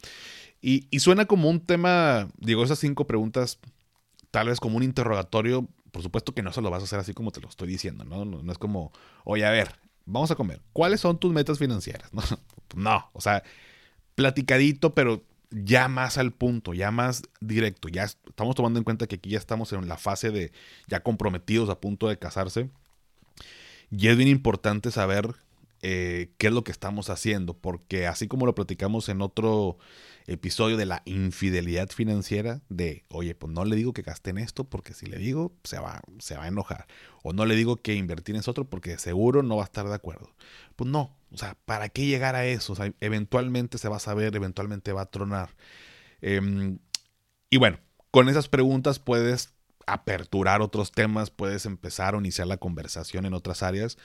Y, 0.62 0.86
suena 1.00 1.24
como 1.24 1.48
un 1.48 1.60
tema, 1.60 2.28
digo, 2.38 2.62
esas 2.62 2.78
cinco 2.78 3.06
preguntas, 3.06 3.58
tal 4.30 4.48
vez 4.48 4.60
como 4.60 4.76
un 4.76 4.82
interrogatorio, 4.82 5.66
por 5.90 6.02
supuesto 6.02 6.34
que 6.34 6.42
no 6.42 6.52
se 6.52 6.60
lo 6.60 6.70
vas 6.70 6.82
a 6.82 6.84
hacer 6.84 6.98
así 6.98 7.14
como 7.14 7.32
te 7.32 7.40
lo 7.40 7.48
estoy 7.48 7.68
diciendo, 7.68 8.04
¿no? 8.04 8.24
No, 8.24 8.52
es 8.52 8.58
como, 8.58 8.92
oye, 9.24 9.46
a 9.46 9.50
ver, 9.50 9.76
vamos 10.04 10.30
a 10.30 10.36
comer. 10.36 10.60
¿Cuáles 10.72 11.00
son 11.00 11.18
tus 11.18 11.32
metas 11.32 11.58
financieras? 11.58 12.10
No, 12.76 13.10
o 13.14 13.20
sea, 13.20 13.42
platicadito, 14.14 14.94
pero 14.94 15.24
ya 15.50 15.88
más 15.88 16.18
al 16.18 16.32
punto, 16.32 16.74
ya 16.74 16.90
más 16.90 17.22
directo. 17.40 17.88
Ya 17.88 18.04
estamos 18.04 18.54
tomando 18.54 18.78
en 18.78 18.84
cuenta 18.84 19.06
que 19.06 19.16
aquí 19.16 19.30
ya 19.30 19.38
estamos 19.38 19.72
en 19.72 19.88
la 19.88 19.96
fase 19.96 20.30
de 20.30 20.52
ya 20.86 21.02
comprometidos 21.02 21.68
a 21.70 21.80
punto 21.80 22.08
de 22.08 22.18
casarse. 22.18 22.70
Y 23.90 24.08
es 24.08 24.16
bien 24.16 24.28
importante 24.28 24.90
saber 24.90 25.34
eh, 25.82 26.32
qué 26.38 26.48
es 26.48 26.52
lo 26.52 26.64
que 26.64 26.72
estamos 26.72 27.10
haciendo, 27.10 27.54
porque 27.54 28.06
así 28.06 28.28
como 28.28 28.46
lo 28.46 28.54
platicamos 28.54 29.08
en 29.08 29.22
otro 29.22 29.78
episodio 30.26 30.76
de 30.76 30.86
la 30.86 31.02
infidelidad 31.06 31.88
financiera, 31.88 32.60
de, 32.68 33.04
oye, 33.08 33.34
pues 33.34 33.52
no 33.52 33.64
le 33.64 33.76
digo 33.76 33.92
que 33.92 34.02
gaste 34.02 34.30
en 34.30 34.38
esto, 34.38 34.64
porque 34.64 34.94
si 34.94 35.06
le 35.06 35.18
digo, 35.18 35.52
se 35.64 35.78
va, 35.78 36.02
se 36.18 36.36
va 36.36 36.44
a 36.44 36.48
enojar. 36.48 36.86
O 37.22 37.32
no 37.32 37.46
le 37.46 37.56
digo 37.56 37.76
que 37.76 37.94
invertir 37.94 38.34
en 38.34 38.40
eso 38.40 38.54
porque 38.54 38.98
seguro 38.98 39.42
no 39.42 39.56
va 39.56 39.62
a 39.62 39.66
estar 39.66 39.88
de 39.88 39.94
acuerdo. 39.94 40.34
Pues 40.76 40.90
no, 40.90 41.16
o 41.32 41.38
sea, 41.38 41.56
¿para 41.64 41.88
qué 41.88 42.06
llegar 42.06 42.36
a 42.36 42.46
eso? 42.46 42.74
O 42.74 42.76
eventualmente 43.00 43.78
se 43.78 43.88
va 43.88 43.96
a 43.96 44.00
saber, 44.00 44.34
eventualmente 44.36 44.92
va 44.92 45.02
a 45.02 45.10
tronar. 45.10 45.50
Em, 46.20 46.78
y 47.48 47.56
bueno, 47.56 47.78
con 48.10 48.28
esas 48.28 48.48
preguntas 48.48 48.98
puedes 48.98 49.54
aperturar 49.86 50.62
otros 50.62 50.92
temas, 50.92 51.30
puedes 51.30 51.66
empezar 51.66 52.14
a 52.14 52.18
iniciar 52.18 52.46
la 52.46 52.58
conversación 52.58 53.26
en 53.26 53.34
otras 53.34 53.62
áreas, 53.62 53.98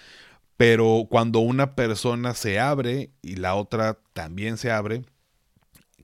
pero 0.58 1.08
cuando 1.10 1.39
una 1.39 1.76
persona 1.76 2.34
se 2.34 2.60
abre 2.60 3.12
y 3.22 3.36
la 3.36 3.56
otra 3.56 4.00
también 4.13 4.58
se 4.58 4.72
abre, 4.72 5.04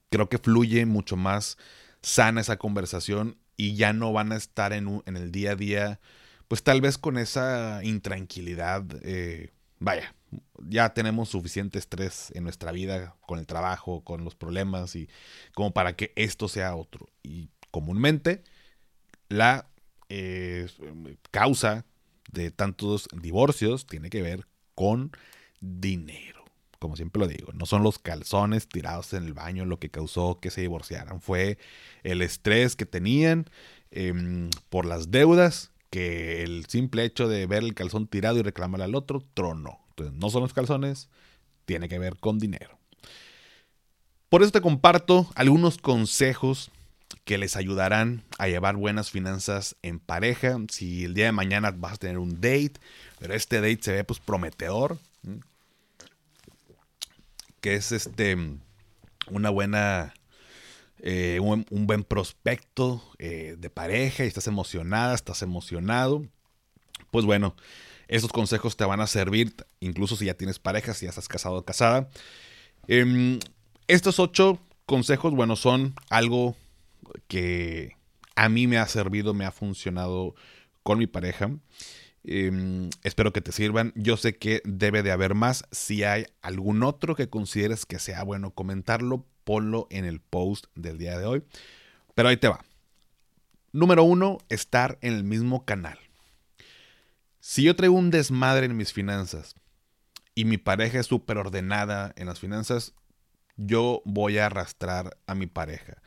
creo 0.10 0.30
que 0.30 0.38
fluye 0.38 0.86
mucho 0.86 1.16
más 1.16 1.58
sana 2.02 2.42
esa 2.42 2.58
conversación 2.58 3.38
y 3.56 3.76
ya 3.76 3.94
no 3.94 4.12
van 4.12 4.32
a 4.32 4.36
estar 4.36 4.74
en, 4.74 5.02
en 5.06 5.16
el 5.16 5.32
día 5.32 5.52
a 5.52 5.56
día, 5.56 6.00
pues 6.48 6.64
tal 6.64 6.82
vez 6.82 6.98
con 6.98 7.18
esa 7.18 7.82
intranquilidad. 7.84 8.84
Eh, 9.04 9.52
vaya, 9.80 10.14
ya 10.68 10.94
tenemos 10.94 11.30
suficiente 11.30 11.80
estrés 11.80 12.32
en 12.36 12.44
nuestra 12.44 12.72
vida 12.72 13.16
con 13.22 13.40
el 13.40 13.46
trabajo, 13.46 14.04
con 14.04 14.24
los 14.24 14.36
problemas 14.36 14.96
y 14.96 15.10
como 15.54 15.74
para 15.74 15.96
que 15.96 16.12
esto 16.16 16.48
sea 16.48 16.76
otro. 16.76 17.08
Y 17.24 17.50
comúnmente 17.72 18.44
la 19.30 19.70
eh, 20.10 20.68
causa 21.32 21.86
de 22.32 22.52
tantos 22.52 23.08
divorcios 23.14 23.86
tiene 23.86 24.10
que 24.10 24.22
ver 24.22 24.48
con 24.76 25.12
dinero. 25.60 26.44
Como 26.80 26.96
siempre 26.96 27.20
lo 27.20 27.28
digo, 27.28 27.54
no 27.54 27.66
son 27.66 27.84
los 27.84 28.00
calzones 28.00 28.68
tirados 28.68 29.14
en 29.14 29.26
el 29.26 29.34
baño 29.34 29.66
lo 29.66 29.80
que 29.80 29.90
causó 29.90 30.40
que 30.40 30.50
se 30.50 30.62
divorciaran. 30.62 31.22
Fue 31.22 31.60
el 32.04 32.22
estrés 32.24 32.76
que 32.76 32.88
tenían 32.88 33.46
em, 33.92 34.50
por 34.70 34.86
las 34.86 35.12
deudas, 35.12 35.72
que 35.92 36.42
el 36.42 36.66
simple 36.66 37.06
hecho 37.06 37.28
de 37.28 37.46
ver 37.46 37.64
el 37.64 37.76
calzón 37.76 38.08
tirado 38.08 38.40
y 38.40 38.42
reclamar 38.42 38.82
al 38.82 38.96
otro 38.96 39.24
tronó. 39.36 39.80
Entonces, 39.90 40.18
no 40.18 40.30
son 40.30 40.42
los 40.42 40.54
calzones, 40.54 41.10
tiene 41.66 41.88
que 41.88 42.00
ver 42.00 42.18
con 42.18 42.40
dinero. 42.40 42.80
Por 44.30 44.42
eso 44.42 44.52
te 44.52 44.62
comparto 44.62 45.30
algunos 45.36 45.78
consejos 45.78 46.72
que 47.24 47.38
les 47.38 47.56
ayudarán 47.56 48.24
a 48.38 48.48
llevar 48.48 48.76
buenas 48.76 49.12
finanzas 49.12 49.76
en 49.82 50.00
pareja. 50.00 50.58
Si 50.70 51.06
el 51.06 51.14
día 51.14 51.26
de 51.26 51.32
mañana 51.32 51.72
vas 51.72 51.94
a 51.94 51.98
tener 51.98 52.18
un 52.18 52.36
date, 52.36 52.74
pero 53.20 53.34
este 53.34 53.58
date 53.58 53.80
se 53.82 53.92
ve 53.94 54.04
pues 54.04 54.20
prometedor, 54.20 54.98
que 57.60 57.76
es 57.76 57.92
este 57.92 58.38
una 59.28 59.50
buena 59.50 60.14
eh, 61.04 61.40
un, 61.40 61.66
buen 61.88 62.04
prospecto 62.04 63.04
eh, 63.18 63.56
de 63.58 63.70
pareja 63.72 64.24
y 64.24 64.28
estás 64.28 64.46
emocionada, 64.46 65.16
estás 65.16 65.42
emocionado, 65.42 66.24
pues 67.10 67.26
bueno, 67.26 67.56
esos 68.08 68.32
consejos 68.32 68.78
te 68.78 68.86
van 68.86 69.02
a 69.02 69.08
servir 69.08 69.56
incluso 69.80 70.16
si 70.16 70.26
ya 70.26 70.36
tienes 70.36 70.60
pareja, 70.60 70.94
si 70.94 71.06
ya 71.06 71.10
estás 71.10 71.28
casado 71.28 71.56
o 71.56 71.66
casada. 71.66 72.10
Em, 72.88 73.40
estos 73.88 74.20
ocho 74.20 74.60
consejos, 74.86 75.34
bueno, 75.34 75.56
son 75.56 75.96
algo 76.10 76.56
que 77.28 77.96
a 78.36 78.50
mí 78.50 78.68
me 78.68 78.78
ha 78.78 78.88
servido, 78.88 79.34
me 79.34 79.46
ha 79.46 79.52
funcionado 79.52 80.36
con 80.84 81.00
mi 81.00 81.08
pareja. 81.08 81.52
Em, 82.24 82.90
espero 83.04 83.34
que 83.34 83.42
te 83.42 83.52
sirvan. 83.52 83.94
Yo 83.96 84.18
sé 84.18 84.38
que 84.38 84.62
debe 84.66 85.04
de 85.04 85.12
haber 85.12 85.36
más. 85.36 85.64
Si 85.72 86.04
hay 86.04 86.26
algún 86.42 86.84
otro 86.84 87.16
que 87.16 87.30
consideres 87.30 87.86
que 87.86 88.00
sea 88.00 88.24
bueno 88.24 88.52
comentarlo, 88.52 89.26
ponlo 89.44 89.88
en 89.90 90.06
el 90.06 90.20
post 90.20 90.66
del 90.76 90.98
día 90.98 91.18
de 91.18 91.26
hoy. 91.26 91.44
Pero 92.16 92.30
ahí 92.30 92.38
te 92.38 92.48
va. 92.48 92.64
Número 93.74 94.04
uno, 94.04 94.38
estar 94.50 94.98
en 95.02 95.14
el 95.14 95.24
mismo 95.24 95.66
canal. 95.66 95.98
Si 97.40 97.64
yo 97.64 97.76
traigo 97.76 97.96
un 97.96 98.12
desmadre 98.12 98.66
en 98.66 98.78
mis 98.78 98.94
finanzas 98.94 99.56
y 100.36 100.46
mi 100.46 100.58
pareja 100.58 101.00
es 101.00 101.08
súper 101.08 101.38
ordenada 101.38 102.14
en 102.16 102.28
las 102.28 102.40
finanzas, 102.40 102.94
yo 103.58 104.02
voy 104.06 104.38
a 104.38 104.46
arrastrar 104.48 105.18
a 105.26 105.36
mi 105.36 105.48
pareja. 105.48 106.02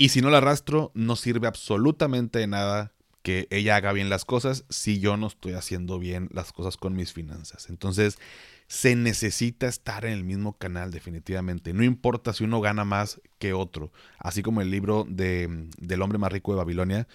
Y 0.00 0.08
si 0.08 0.22
no 0.22 0.30
la 0.30 0.38
arrastro, 0.38 0.92
no 0.94 1.14
sirve 1.14 1.46
absolutamente 1.46 2.38
de 2.38 2.46
nada 2.46 2.94
que 3.20 3.46
ella 3.50 3.76
haga 3.76 3.92
bien 3.92 4.08
las 4.08 4.24
cosas 4.24 4.64
si 4.70 4.98
yo 4.98 5.18
no 5.18 5.26
estoy 5.26 5.52
haciendo 5.52 5.98
bien 5.98 6.30
las 6.32 6.52
cosas 6.52 6.78
con 6.78 6.96
mis 6.96 7.12
finanzas. 7.12 7.68
Entonces, 7.68 8.16
se 8.66 8.96
necesita 8.96 9.66
estar 9.68 10.06
en 10.06 10.12
el 10.12 10.24
mismo 10.24 10.56
canal 10.56 10.90
definitivamente. 10.90 11.74
No 11.74 11.84
importa 11.84 12.32
si 12.32 12.44
uno 12.44 12.62
gana 12.62 12.86
más 12.86 13.20
que 13.38 13.52
otro. 13.52 13.92
Así 14.18 14.40
como 14.42 14.62
el 14.62 14.70
libro 14.70 15.06
de, 15.06 15.68
del 15.76 16.00
hombre 16.00 16.16
más 16.16 16.32
rico 16.32 16.52
de 16.52 16.56
Babilonia, 16.56 17.06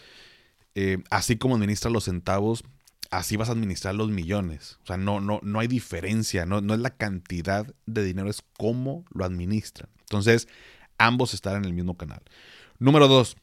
eh, 0.75 0.99
así 1.09 1.37
como 1.37 1.55
administra 1.55 1.89
los 1.89 2.03
centavos, 2.03 2.63
así 3.09 3.35
vas 3.35 3.49
a 3.49 3.53
administrar 3.53 3.95
los 3.95 4.11
millones. 4.11 4.77
O 4.83 4.85
sea, 4.85 4.97
no, 4.97 5.21
no, 5.21 5.39
no 5.41 5.59
hay 5.59 5.67
diferencia, 5.67 6.45
no, 6.45 6.61
no 6.61 6.75
es 6.75 6.79
la 6.81 6.91
cantidad 6.91 7.65
de 7.87 8.03
dinero, 8.03 8.29
es 8.29 8.43
cómo 8.59 9.05
lo 9.09 9.25
administran. 9.25 9.89
Entonces, 10.01 10.47
ambos 10.99 11.33
están 11.33 11.55
en 11.55 11.65
el 11.65 11.73
mismo 11.73 11.97
canal. 11.97 12.21
Número 12.79 13.07
dos, 13.07 13.38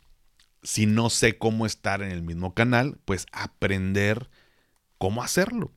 si 0.62 0.86
no 0.86 1.10
sé 1.10 1.38
cómo 1.38 1.66
estar 1.66 2.02
en 2.02 2.10
el 2.10 2.22
mismo 2.22 2.54
canal, 2.54 2.98
pues 3.04 3.26
aprender 3.32 4.28
cómo 4.98 5.22
hacerlo. 5.22 5.72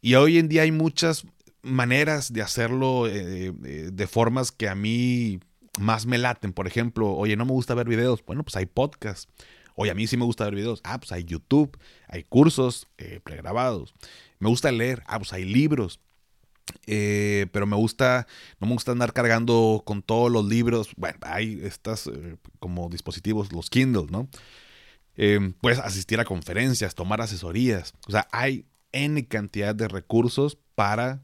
Y 0.00 0.14
hoy 0.14 0.38
en 0.38 0.48
día 0.48 0.62
hay 0.62 0.72
muchas 0.72 1.26
maneras 1.62 2.32
de 2.32 2.42
hacerlo 2.42 3.08
eh, 3.08 3.52
eh, 3.64 3.90
de 3.92 4.06
formas 4.06 4.52
que 4.52 4.68
a 4.68 4.74
mí 4.74 5.40
más 5.78 6.06
me 6.06 6.18
laten. 6.18 6.52
Por 6.52 6.66
ejemplo, 6.66 7.10
oye, 7.12 7.36
no 7.36 7.44
me 7.44 7.52
gusta 7.52 7.74
ver 7.74 7.88
videos. 7.88 8.24
Bueno, 8.24 8.44
pues 8.44 8.56
hay 8.56 8.66
podcasts. 8.66 9.28
Oye, 9.74 9.90
a 9.90 9.94
mí 9.94 10.06
sí 10.06 10.16
me 10.16 10.24
gusta 10.24 10.44
ver 10.44 10.54
videos. 10.54 10.80
Ah, 10.84 10.98
pues 10.98 11.12
hay 11.12 11.24
YouTube, 11.24 11.76
hay 12.08 12.22
cursos 12.22 12.86
eh, 12.96 13.20
pregrabados. 13.22 13.94
Me 14.38 14.48
gusta 14.48 14.72
leer. 14.72 15.02
Ah, 15.06 15.18
pues 15.18 15.32
hay 15.32 15.44
libros. 15.44 16.00
Eh, 16.86 17.46
pero 17.52 17.66
me 17.66 17.76
gusta, 17.76 18.26
no 18.60 18.66
me 18.66 18.72
gusta 18.72 18.92
andar 18.92 19.12
cargando 19.12 19.82
con 19.84 20.02
todos 20.02 20.30
los 20.30 20.44
libros. 20.44 20.90
Bueno, 20.96 21.18
hay 21.22 21.60
estas 21.62 22.06
eh, 22.06 22.36
como 22.58 22.88
dispositivos, 22.88 23.52
los 23.52 23.70
Kindle, 23.70 24.06
¿no? 24.10 24.28
Eh, 25.16 25.54
puedes 25.60 25.78
asistir 25.78 26.20
a 26.20 26.24
conferencias, 26.24 26.94
tomar 26.94 27.20
asesorías. 27.20 27.94
O 28.06 28.10
sea, 28.10 28.28
hay 28.32 28.66
N 28.92 29.26
cantidad 29.28 29.74
de 29.74 29.88
recursos 29.88 30.58
para 30.74 31.22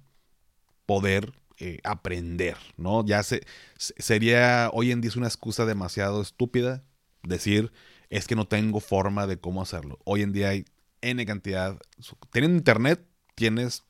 poder 0.87 1.33
eh, 1.59 1.79
aprender, 1.85 2.57
¿no? 2.77 3.05
Ya 3.05 3.23
se, 3.23 3.43
sería, 3.77 4.71
hoy 4.73 4.91
en 4.91 5.01
día 5.01 5.11
es 5.11 5.17
una 5.17 5.29
excusa 5.29 5.65
demasiado 5.67 6.21
estúpida 6.23 6.85
decir, 7.23 7.73
es 8.11 8.27
que 8.27 8.35
no 8.35 8.49
tengo 8.49 8.81
forma 8.81 9.27
de 9.27 9.39
cómo 9.39 9.63
hacerlo. 9.63 9.99
Hoy 10.05 10.23
en 10.23 10.33
día 10.33 10.49
hay 10.51 10.65
N 11.03 11.25
cantidad, 11.25 11.79
teniendo 12.31 12.59
internet, 12.59 13.07
tienes 13.35 13.85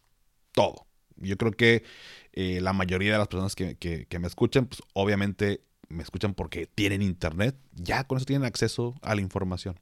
todo. 0.53 0.87
Yo 1.23 1.37
creo 1.37 1.53
que 1.53 1.85
eh, 2.33 2.61
la 2.61 2.73
mayoría 2.73 3.13
de 3.13 3.19
las 3.19 3.29
personas 3.29 3.55
que, 3.55 4.07
me 4.19 4.27
escuchan, 4.27 4.67
pues 4.67 4.83
obviamente 4.95 5.63
me 5.89 6.03
escuchan 6.03 6.35
porque 6.35 6.67
tienen 6.67 7.03
internet, 7.03 7.57
ya 7.73 8.05
con 8.05 8.17
eso 8.17 8.27
tienen 8.27 8.47
acceso 8.47 8.95
a 9.03 9.15
la 9.15 9.21
información. 9.21 9.79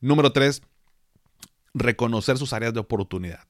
Número 0.00 0.32
tres, 0.32 0.62
reconocer 1.74 2.38
sus 2.38 2.52
áreas 2.52 2.74
de 2.74 2.80
oportunidad. 2.80 3.46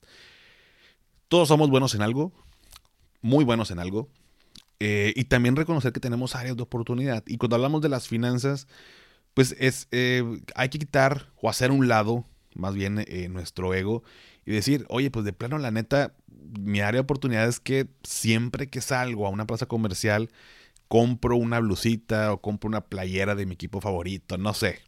Todos 1.29 1.49
somos 1.49 1.71
buenos 1.71 1.95
en 1.95 2.03
algo, 2.03 2.33
muy 3.23 3.45
buenos 3.45 3.71
en 3.71 3.79
algo, 3.79 4.09
eh, 4.81 5.13
y 5.15 5.25
también 5.25 5.57
reconocer 5.57 5.93
que 5.93 6.01
tenemos 6.01 6.35
áreas 6.35 6.57
de 6.57 6.63
oportunidad. 6.63 7.23
Y 7.27 7.37
cuando 7.37 7.57
hablamos 7.57 7.83
de 7.83 7.91
las 7.91 8.09
finanzas, 8.09 8.67
pues 9.35 9.55
es, 9.59 9.89
eh, 9.91 10.25
hay 10.55 10.69
que 10.71 10.79
quitar 10.79 11.29
o 11.41 11.49
hacer 11.49 11.71
un 11.71 11.87
lado, 11.87 12.25
más 12.55 12.75
bien 12.75 13.05
eh, 13.07 13.29
nuestro 13.29 13.75
ego, 13.75 14.03
y 14.47 14.53
decir, 14.53 14.87
oye, 14.89 15.11
pues 15.11 15.25
de 15.25 15.33
plano, 15.33 15.59
la 15.59 15.71
neta, 15.71 16.15
mi 16.59 16.81
área 16.81 16.99
de 16.99 17.05
oportunidad 17.05 17.47
es 17.49 17.61
que 17.61 17.89
siempre 18.03 18.69
que 18.69 18.81
salgo 18.81 19.27
a 19.27 19.31
una 19.31 19.47
plaza 19.47 19.67
comercial, 19.67 20.31
compro 20.89 21.37
una 21.37 21.61
blusita 21.61 22.33
o 22.33 22.41
compro 22.41 22.69
una 22.69 22.81
playera 22.81 23.35
de 23.35 23.47
mi 23.47 23.55
equipo 23.55 23.81
favorito, 23.81 24.39
no 24.39 24.55
sé, 24.55 24.81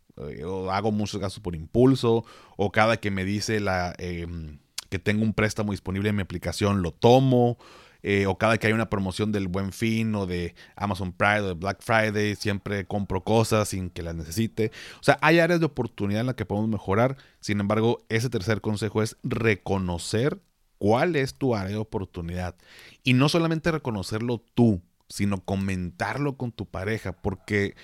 o 0.45 0.71
hago 0.71 0.91
muchos 0.91 1.21
gastos 1.21 1.43
por 1.43 1.55
impulso, 1.55 2.25
o 2.57 2.73
cada 2.73 2.99
que 2.99 3.11
me 3.11 3.25
dice 3.25 3.61
la, 3.61 3.95
em, 3.99 4.59
que 4.89 4.99
tengo 4.99 5.23
un 5.23 5.33
préstamo 5.33 5.73
disponible 5.73 6.11
en 6.11 6.17
mi 6.17 6.23
aplicación, 6.23 6.83
lo 6.83 6.93
tomo, 6.93 7.57
eh, 8.03 8.27
o 8.27 8.37
cada 8.37 8.59
que 8.59 8.67
hay 8.67 8.73
una 8.73 8.91
promoción 8.91 9.33
del 9.33 9.49
Buen 9.49 9.73
Fin 9.73 10.15
o 10.15 10.27
de 10.27 10.55
Amazon 10.77 11.13
Prime 11.13 11.41
o 11.41 11.49
de 11.49 11.55
Black 11.55 11.83
Friday, 11.83 12.35
siempre 12.35 12.85
compro 12.87 13.23
cosas 13.23 13.69
sin 13.69 13.91
que 13.91 14.03
las 14.03 14.15
necesite. 14.15 14.73
O 15.01 15.03
sea, 15.03 15.19
hay 15.21 15.39
áreas 15.39 15.61
de 15.61 15.67
oportunidad 15.67 16.21
en 16.21 16.27
las 16.27 16.35
que 16.35 16.47
podemos 16.47 16.69
mejorar. 16.71 17.17
Sin 17.41 17.61
embargo, 17.61 18.05
ese 18.09 18.29
tercer 18.29 18.61
consejo 18.61 19.03
es 19.03 19.17
reconocer 19.23 20.41
cuál 20.79 21.15
es 21.15 21.35
tu 21.35 21.55
área 21.55 21.71
de 21.71 21.77
oportunidad. 21.77 22.57
Y 23.05 23.15
no 23.15 23.29
solamente 23.29 23.71
reconocerlo 23.71 24.43
tú, 24.55 24.83
sino 25.09 25.45
comentarlo 25.45 26.37
con 26.37 26.51
tu 26.51 26.67
pareja, 26.67 27.13
porque 27.13 27.77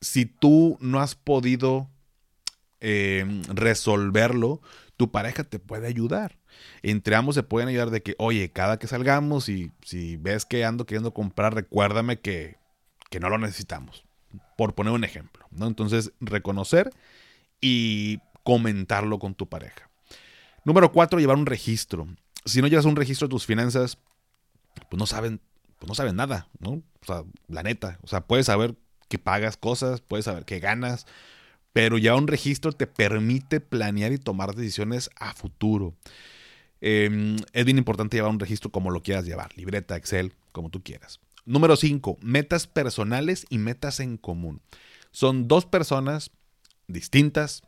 si 0.00 0.26
tú 0.26 0.78
no 0.80 1.00
has 1.00 1.14
podido 1.14 1.88
eh, 2.80 3.24
resolverlo, 3.48 4.60
tu 4.96 5.10
pareja 5.12 5.44
te 5.44 5.58
puede 5.58 5.86
ayudar. 5.86 6.38
Entre 6.82 7.14
ambos 7.14 7.34
se 7.34 7.42
pueden 7.42 7.68
ayudar 7.68 7.90
de 7.90 8.02
que, 8.02 8.14
oye, 8.18 8.50
cada 8.50 8.78
que 8.78 8.86
salgamos 8.86 9.48
y 9.48 9.72
si 9.82 10.16
ves 10.16 10.44
que 10.44 10.64
ando 10.64 10.86
queriendo 10.86 11.12
comprar, 11.12 11.54
recuérdame 11.54 12.20
que, 12.20 12.56
que 13.10 13.20
no 13.20 13.28
lo 13.28 13.38
necesitamos. 13.38 14.04
Por 14.56 14.74
poner 14.74 14.92
un 14.92 15.04
ejemplo, 15.04 15.46
¿no? 15.50 15.66
Entonces, 15.66 16.12
reconocer 16.20 16.90
y 17.60 18.20
comentarlo 18.44 19.18
con 19.18 19.34
tu 19.34 19.48
pareja. 19.48 19.90
Número 20.64 20.92
cuatro, 20.92 21.18
llevar 21.18 21.36
un 21.36 21.46
registro. 21.46 22.06
Si 22.44 22.60
no 22.60 22.66
llevas 22.66 22.84
un 22.84 22.96
registro 22.96 23.28
de 23.28 23.30
tus 23.30 23.46
finanzas, 23.46 23.98
pues 24.88 24.98
no 24.98 25.06
saben 25.06 25.40
pues 25.78 25.88
no 25.88 25.94
saben 25.94 26.16
nada, 26.16 26.48
¿no? 26.58 26.70
O 26.70 27.06
sea, 27.06 27.24
la 27.46 27.62
neta. 27.62 27.98
O 28.02 28.08
sea, 28.08 28.20
puedes 28.22 28.46
saber 28.46 28.74
que 29.08 29.18
pagas 29.18 29.56
cosas, 29.56 30.00
puedes 30.00 30.24
saber 30.24 30.44
que 30.44 30.58
ganas, 30.58 31.06
pero 31.72 31.98
ya 31.98 32.14
un 32.14 32.26
registro 32.26 32.72
te 32.72 32.86
permite 32.86 33.60
planear 33.60 34.12
y 34.12 34.18
tomar 34.18 34.54
decisiones 34.54 35.10
a 35.16 35.32
futuro. 35.34 35.94
Em, 36.80 37.36
es 37.52 37.64
bien 37.64 37.78
importante 37.78 38.16
llevar 38.16 38.30
un 38.30 38.40
registro 38.40 38.70
como 38.70 38.90
lo 38.90 39.02
quieras 39.02 39.24
llevar, 39.24 39.56
libreta, 39.56 39.96
Excel, 39.96 40.34
como 40.52 40.70
tú 40.70 40.82
quieras. 40.82 41.20
Número 41.44 41.76
5, 41.76 42.18
metas 42.20 42.66
personales 42.66 43.46
y 43.48 43.58
metas 43.58 44.00
en 44.00 44.16
común. 44.16 44.60
Son 45.10 45.48
dos 45.48 45.66
personas 45.66 46.30
distintas 46.86 47.62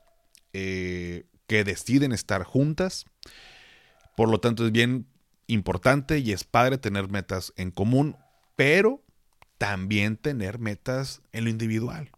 eh, 0.52 1.24
que 1.46 1.64
deciden 1.64 2.12
estar 2.12 2.44
juntas. 2.44 3.06
Por 4.16 4.28
lo 4.28 4.38
tanto, 4.38 4.66
es 4.66 4.72
bien 4.72 5.06
importante 5.46 6.18
y 6.18 6.32
es 6.32 6.44
padre 6.44 6.78
tener 6.78 7.08
metas 7.08 7.52
en 7.56 7.70
común, 7.70 8.16
pero 8.54 9.02
también 9.58 10.16
tener 10.16 10.58
metas 10.58 11.22
en 11.32 11.44
lo 11.44 11.50
individual. 11.50 12.10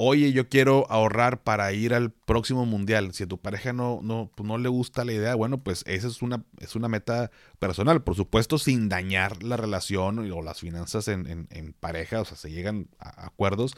Oye, 0.00 0.32
yo 0.32 0.48
quiero 0.48 0.86
ahorrar 0.90 1.42
para 1.42 1.72
ir 1.72 1.92
al 1.92 2.12
próximo 2.12 2.64
mundial. 2.64 3.12
Si 3.14 3.24
a 3.24 3.26
tu 3.26 3.40
pareja 3.40 3.72
no, 3.72 3.98
no, 4.00 4.30
pues 4.36 4.46
no 4.46 4.56
le 4.56 4.68
gusta 4.68 5.04
la 5.04 5.12
idea, 5.12 5.34
bueno, 5.34 5.58
pues 5.58 5.82
esa 5.88 6.06
es 6.06 6.22
una, 6.22 6.44
es 6.60 6.76
una 6.76 6.86
meta 6.86 7.32
personal. 7.58 8.04
Por 8.04 8.14
supuesto, 8.14 8.58
sin 8.58 8.88
dañar 8.88 9.42
la 9.42 9.56
relación 9.56 10.20
o 10.20 10.40
las 10.40 10.60
finanzas 10.60 11.08
en, 11.08 11.48
en 11.50 11.72
pareja, 11.72 12.20
o 12.20 12.24
sea, 12.24 12.36
se 12.36 12.52
llegan 12.52 12.88
a 13.00 13.26
acuerdos, 13.26 13.72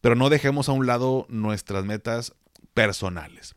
pero 0.00 0.16
no 0.16 0.28
dejemos 0.28 0.68
a 0.68 0.72
un 0.72 0.88
lado 0.88 1.24
nuestras 1.28 1.84
metas 1.84 2.34
personales. 2.74 3.54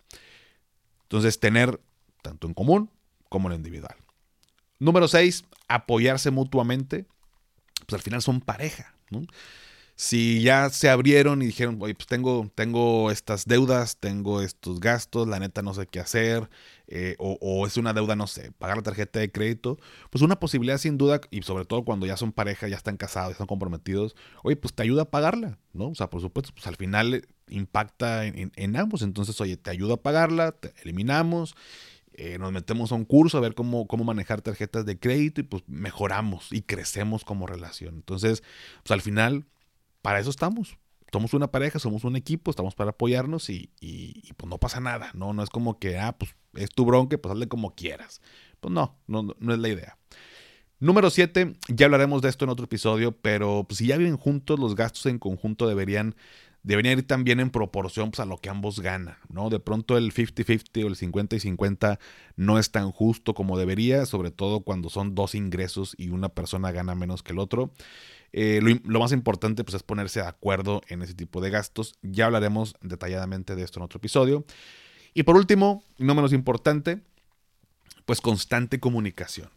Entonces, 1.01 1.39
tener 1.39 1.81
tanto 2.21 2.45
en 2.45 2.53
común 2.53 2.91
como 3.27 3.47
en 3.47 3.53
lo 3.53 3.55
individual. 3.55 3.95
Número 4.77 5.07
6, 5.07 5.45
apoyarse 5.67 6.29
mutuamente. 6.29 7.07
Pues 7.87 7.95
al 7.95 8.03
final 8.03 8.21
son 8.21 8.39
pareja, 8.39 8.93
Si 9.95 10.41
ya 10.41 10.69
se 10.69 10.89
abrieron 10.89 11.41
y 11.43 11.45
dijeron, 11.45 11.77
oye, 11.79 11.93
pues 11.93 12.07
tengo, 12.07 12.49
tengo 12.55 13.11
estas 13.11 13.45
deudas, 13.45 13.97
tengo 13.97 14.41
estos 14.41 14.79
gastos, 14.79 15.27
la 15.27 15.39
neta 15.39 15.61
no 15.61 15.73
sé 15.75 15.85
qué 15.85 15.99
hacer, 15.99 16.49
eh, 16.87 17.15
o, 17.19 17.67
es 17.67 17.77
una 17.77 17.93
deuda, 17.93 18.15
no 18.15 18.25
sé, 18.25 18.51
pagar 18.53 18.77
la 18.77 18.83
tarjeta 18.83 19.19
de 19.19 19.31
crédito, 19.31 19.77
pues 20.09 20.23
una 20.23 20.39
posibilidad 20.39 20.79
sin 20.79 20.97
duda, 20.97 21.21
y 21.29 21.43
sobre 21.43 21.65
todo 21.65 21.85
cuando 21.85 22.07
ya 22.07 22.17
son 22.17 22.31
pareja, 22.31 22.67
ya 22.67 22.75
están 22.75 22.97
casados, 22.97 23.29
ya 23.29 23.33
están 23.33 23.47
comprometidos, 23.47 24.15
oye, 24.43 24.55
pues 24.55 24.73
te 24.73 24.81
ayuda 24.81 25.03
a 25.03 25.11
pagarla, 25.11 25.59
¿no? 25.73 25.89
O 25.89 25.95
sea, 25.95 26.09
por 26.09 26.21
supuesto, 26.21 26.51
pues 26.53 26.65
al 26.65 26.75
final 26.75 27.27
impacta 27.47 28.25
en, 28.25 28.75
ambos, 28.75 29.03
entonces, 29.03 29.39
oye, 29.41 29.57
te 29.57 29.69
ayuda 29.69 29.95
a 29.95 29.97
pagarla, 29.97 30.53
te 30.53 30.73
eliminamos 30.81 31.55
eh, 32.15 32.37
nos 32.37 32.51
metemos 32.51 32.91
a 32.91 32.95
un 32.95 33.05
curso 33.05 33.39
a 33.39 33.41
ver 33.41 33.55
cómo, 33.55 33.87
cómo 33.87 34.03
manejar 34.03 34.41
tarjetas 34.41 34.85
de 34.85 34.99
crédito 34.99 35.41
y 35.41 35.43
pues 35.45 35.63
mejoramos 35.65 36.51
y 36.51 36.61
crecemos 36.61 37.25
como 37.25 37.47
relación. 37.47 37.95
Entonces, 37.95 38.43
pues 38.83 38.91
al 38.91 39.01
final, 39.01 39.45
para 40.03 40.19
eso 40.19 40.29
estamos. 40.29 40.77
Somos 41.11 41.33
una 41.33 41.49
pareja, 41.49 41.79
somos 41.79 42.03
un 42.03 42.15
equipo, 42.15 42.51
estamos 42.51 42.75
para 42.75 42.91
apoyarnos 42.91 43.49
y, 43.49 43.71
pues 44.37 44.49
no 44.49 44.59
pasa 44.59 44.79
nada, 44.79 45.09
¿no? 45.13 45.33
No 45.33 45.41
es 45.41 45.49
como 45.49 45.79
que, 45.79 45.97
ah, 45.97 46.15
pues 46.17 46.35
es 46.53 46.69
tu 46.69 46.85
bronque, 46.85 47.17
pues 47.17 47.31
hazle 47.31 47.47
como 47.47 47.73
quieras. 47.73 48.21
Pues 48.59 48.71
no, 48.71 48.99
no, 49.07 49.35
no 49.39 49.53
es 49.53 49.59
la 49.59 49.69
idea. 49.69 49.97
Número 50.79 51.09
7, 51.09 51.53
ya 51.69 51.85
hablaremos 51.85 52.21
de 52.21 52.29
esto 52.29 52.45
en 52.45 52.49
otro 52.49 52.65
episodio, 52.65 53.11
pero 53.13 53.65
pues, 53.67 53.77
si 53.77 53.87
ya 53.87 53.97
viven 53.97 54.17
juntos, 54.17 54.59
los 54.59 54.75
gastos 54.75 55.05
en 55.05 55.17
conjunto 55.17 55.67
deberían 55.67 56.15
deberían 56.63 56.97
ir 56.97 57.05
también 57.05 57.39
en 57.39 57.49
proporción 57.49 58.11
pues, 58.11 58.21
a 58.21 58.25
lo 58.25 58.37
que 58.37 58.49
ambos 58.49 58.79
ganan, 58.79 59.17
¿no? 59.29 59.49
De 59.49 59.59
pronto 59.59 59.97
el 59.97 60.13
50-50 60.13 60.83
o 60.83 60.87
el 60.87 60.95
50 60.95 61.35
y 61.35 61.39
50 61.39 61.99
no 62.37 62.57
es 62.57 62.71
tan 62.71 62.91
justo 62.91 63.33
como 63.33 63.57
debería, 63.57 64.05
sobre 64.05 64.31
todo 64.31 64.61
cuando 64.61 64.89
son 64.89 65.13
dos 65.13 65.35
ingresos 65.35 65.93
y 65.97 66.09
una 66.09 66.29
persona 66.29 66.71
gana 66.71 66.95
menos 66.95 67.21
que 67.21 67.33
el 67.33 67.39
otro. 67.39 67.71
Eh, 68.33 68.59
lo, 68.83 68.99
más 68.99 69.11
importante 69.11 69.63
pues, 69.63 69.75
es 69.75 69.83
ponerse 69.83 70.19
de 70.19 70.27
acuerdo 70.27 70.81
en 70.87 71.03
ese 71.03 71.13
tipo 71.13 71.39
de 71.39 71.51
gastos. 71.51 71.95
Ya 72.01 72.25
hablaremos 72.25 72.75
detalladamente 72.81 73.55
de 73.55 73.63
esto 73.63 73.79
en 73.79 73.83
otro 73.83 73.97
episodio. 73.97 74.43
Y 75.13 75.23
por 75.23 75.35
último, 75.35 75.83
no 75.99 76.15
menos 76.15 76.33
importante, 76.33 76.99
pues 78.05 78.19
constante 78.19 78.79
comunicación. 78.79 79.49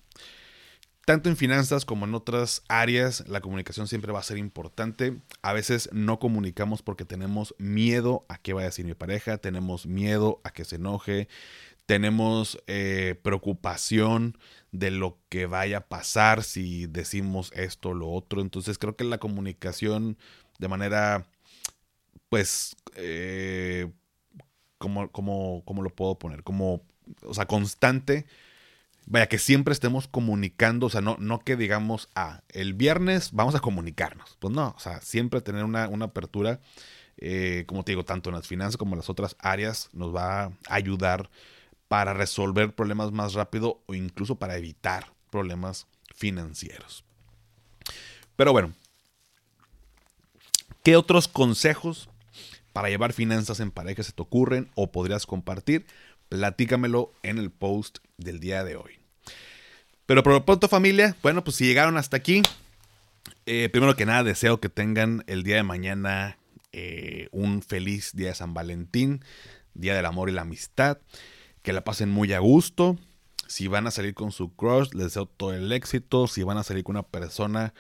Tanto 1.07 1.29
en 1.29 1.37
finanzas 1.37 1.85
como 1.85 2.05
en 2.05 2.15
otras 2.15 2.65
áreas, 2.69 3.27
la 3.29 3.41
comunicación 3.41 3.87
siempre 3.87 4.13
va 4.13 4.19
a 4.19 4.25
ser 4.25 4.39
importante. 4.39 5.17
A 5.41 5.53
veces 5.53 5.89
no 5.93 6.19
comunicamos 6.19 6.83
porque 6.83 7.05
tenemos 7.05 7.55
miedo 7.59 8.27
a 8.29 8.39
qué 8.39 8.53
vaya 8.53 8.67
a 8.67 8.71
decir 8.71 8.85
mi 8.85 8.95
pareja, 8.95 9.39
tenemos 9.39 9.87
miedo 9.87 10.41
a 10.43 10.51
que 10.51 10.65
se 10.65 10.77
enoje, 10.77 11.29
tenemos 11.87 12.63
eh, 12.67 13.19
preocupación 13.23 14.37
de 14.73 14.91
lo 14.91 15.19
que 15.29 15.47
vaya 15.47 15.79
a 15.79 15.89
pasar 15.89 16.43
si 16.43 16.87
decimos 16.87 17.53
esto 17.55 17.91
o 17.91 17.95
lo 17.95 18.11
otro. 18.11 18.41
Entonces 18.41 18.79
creo 18.79 18.97
que 18.97 19.05
la 19.05 19.19
comunicación 19.19 20.19
de 20.59 20.69
manera, 20.69 21.27
pues, 22.29 22.77
eh, 22.97 23.91
como, 24.79 25.11
como, 25.11 25.63
¿cómo 25.65 25.83
lo 25.83 25.91
puedo 25.91 26.19
poner? 26.19 26.43
Como, 26.43 26.83
o 27.23 27.35
sea, 27.35 27.47
constante 27.47 28.27
vaya, 29.07 29.29
que 29.29 29.39
siempre 29.39 29.73
estemos 29.73 30.09
comunicando, 30.09 30.87
o 30.87 30.91
sea, 30.91 31.01
no, 31.01 31.17
no 31.19 31.39
que 31.41 31.57
digamos, 31.57 32.09
ah, 32.15 32.43
el 32.49 32.75
viernes 32.75 33.31
vamos 33.33 33.55
a 33.55 33.61
comunicarnos. 33.61 34.37
Pues 34.41 34.53
no, 34.53 34.75
o 34.77 34.81
sea, 34.81 35.01
siempre 35.01 35.41
tener 35.41 35.65
una, 35.65 35.85
apertura, 35.85 36.61
eh, 37.17 37.65
como 37.67 37.85
te 37.85 37.93
digo, 37.93 38.05
tanto 38.05 38.31
en 38.31 38.37
las 38.37 38.47
finanzas 38.47 38.77
como 38.77 38.95
en 38.95 38.99
las 38.99 39.11
otras 39.11 39.37
áreas, 39.39 39.89
nos 39.93 40.15
va 40.15 40.45
a 40.45 40.53
ayudar 40.69 41.31
para 41.89 42.15
resolver 42.15 42.75
problemas 42.75 43.13
más 43.13 43.35
rápido 43.35 43.83
o 43.87 43.95
incluso 43.95 44.37
para 44.37 44.57
evitar 44.57 45.13
problemas 45.31 45.87
financieros. 46.15 47.05
Pero 48.37 48.53
bueno, 48.53 48.73
¿qué 50.83 50.97
otros 50.97 51.29
consejos 51.29 52.09
para 52.73 52.89
llevar 52.89 53.13
finanzas 53.13 53.61
en 53.61 53.71
pareja 53.71 54.03
se 54.03 54.13
te 54.13 54.23
ocurren 54.23 54.71
o 54.75 54.91
podrías 54.91 55.27
compartir? 55.27 55.87
platícamelo 56.29 57.13
en 57.23 57.39
el 57.39 57.51
post 57.51 57.99
del 58.17 58.41
día 58.41 58.65
de 58.65 58.77
hoy. 58.77 58.99
Pero 60.07 60.23
por 60.23 60.33
lo 60.33 60.45
pronto 60.45 60.69
familia, 60.69 61.17
bueno, 61.23 61.43
pues 61.43 61.57
si 61.57 61.67
llegaron 61.67 61.97
hasta 61.97 62.17
aquí, 62.17 62.43
eh, 63.47 63.69
primero 63.71 63.97
que 63.97 64.07
nada 64.07 64.23
deseo 64.23 64.61
que 64.61 64.69
tengan 64.69 65.25
el 65.27 65.43
día 65.43 65.57
de 65.57 65.63
mañana 65.63 66.39
eh, 66.73 67.29
un 67.33 67.63
feliz 67.63 68.13
día 68.15 68.29
de 68.29 68.35
San 68.35 68.55
Valentín, 68.55 69.25
día 69.75 69.95
del 69.95 70.07
amor 70.07 70.29
y 70.29 70.33
la 70.33 70.43
amistad, 70.43 70.99
que 71.67 71.73
la 71.73 71.83
pasen 71.83 72.11
muy 72.11 72.33
a 72.33 72.39
gusto. 72.39 72.97
Si 73.49 73.67
van 73.67 73.89
a 73.89 73.91
salir 73.91 74.15
con 74.15 74.31
su 74.31 74.55
crush, 74.55 74.93
les 74.93 75.07
deseo 75.07 75.27
todo 75.27 75.53
el 75.53 75.73
éxito. 75.73 76.29
Si 76.29 76.45
van 76.45 76.59
a 76.59 76.63
salir 76.63 76.85
con 76.85 76.95
una 76.95 77.03
persona 77.03 77.75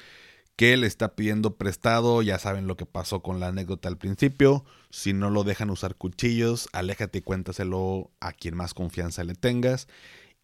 que 0.56 0.76
le 0.76 0.88
está 0.88 1.14
pidiendo 1.14 1.54
prestado, 1.54 2.20
ya 2.20 2.40
saben 2.40 2.66
lo 2.66 2.76
que 2.76 2.84
pasó 2.84 3.22
con 3.22 3.38
la 3.38 3.46
anécdota 3.46 3.88
al 3.88 3.96
principio. 3.96 4.64
Si 4.90 5.12
no 5.12 5.30
lo 5.30 5.44
dejan 5.44 5.70
usar 5.70 5.94
cuchillos, 5.94 6.68
aléjate 6.72 7.18
y 7.18 7.22
cuéntaselo 7.22 8.10
a 8.18 8.32
quien 8.32 8.56
más 8.56 8.74
confianza 8.74 9.22
le 9.22 9.36
tengas. 9.36 9.86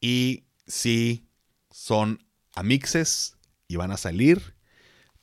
Y 0.01 0.45
si 0.69 1.27
son 1.73 2.25
amixes 2.55 3.39
y 3.67 3.75
van 3.75 3.91
a 3.91 3.97
salir, 3.97 4.55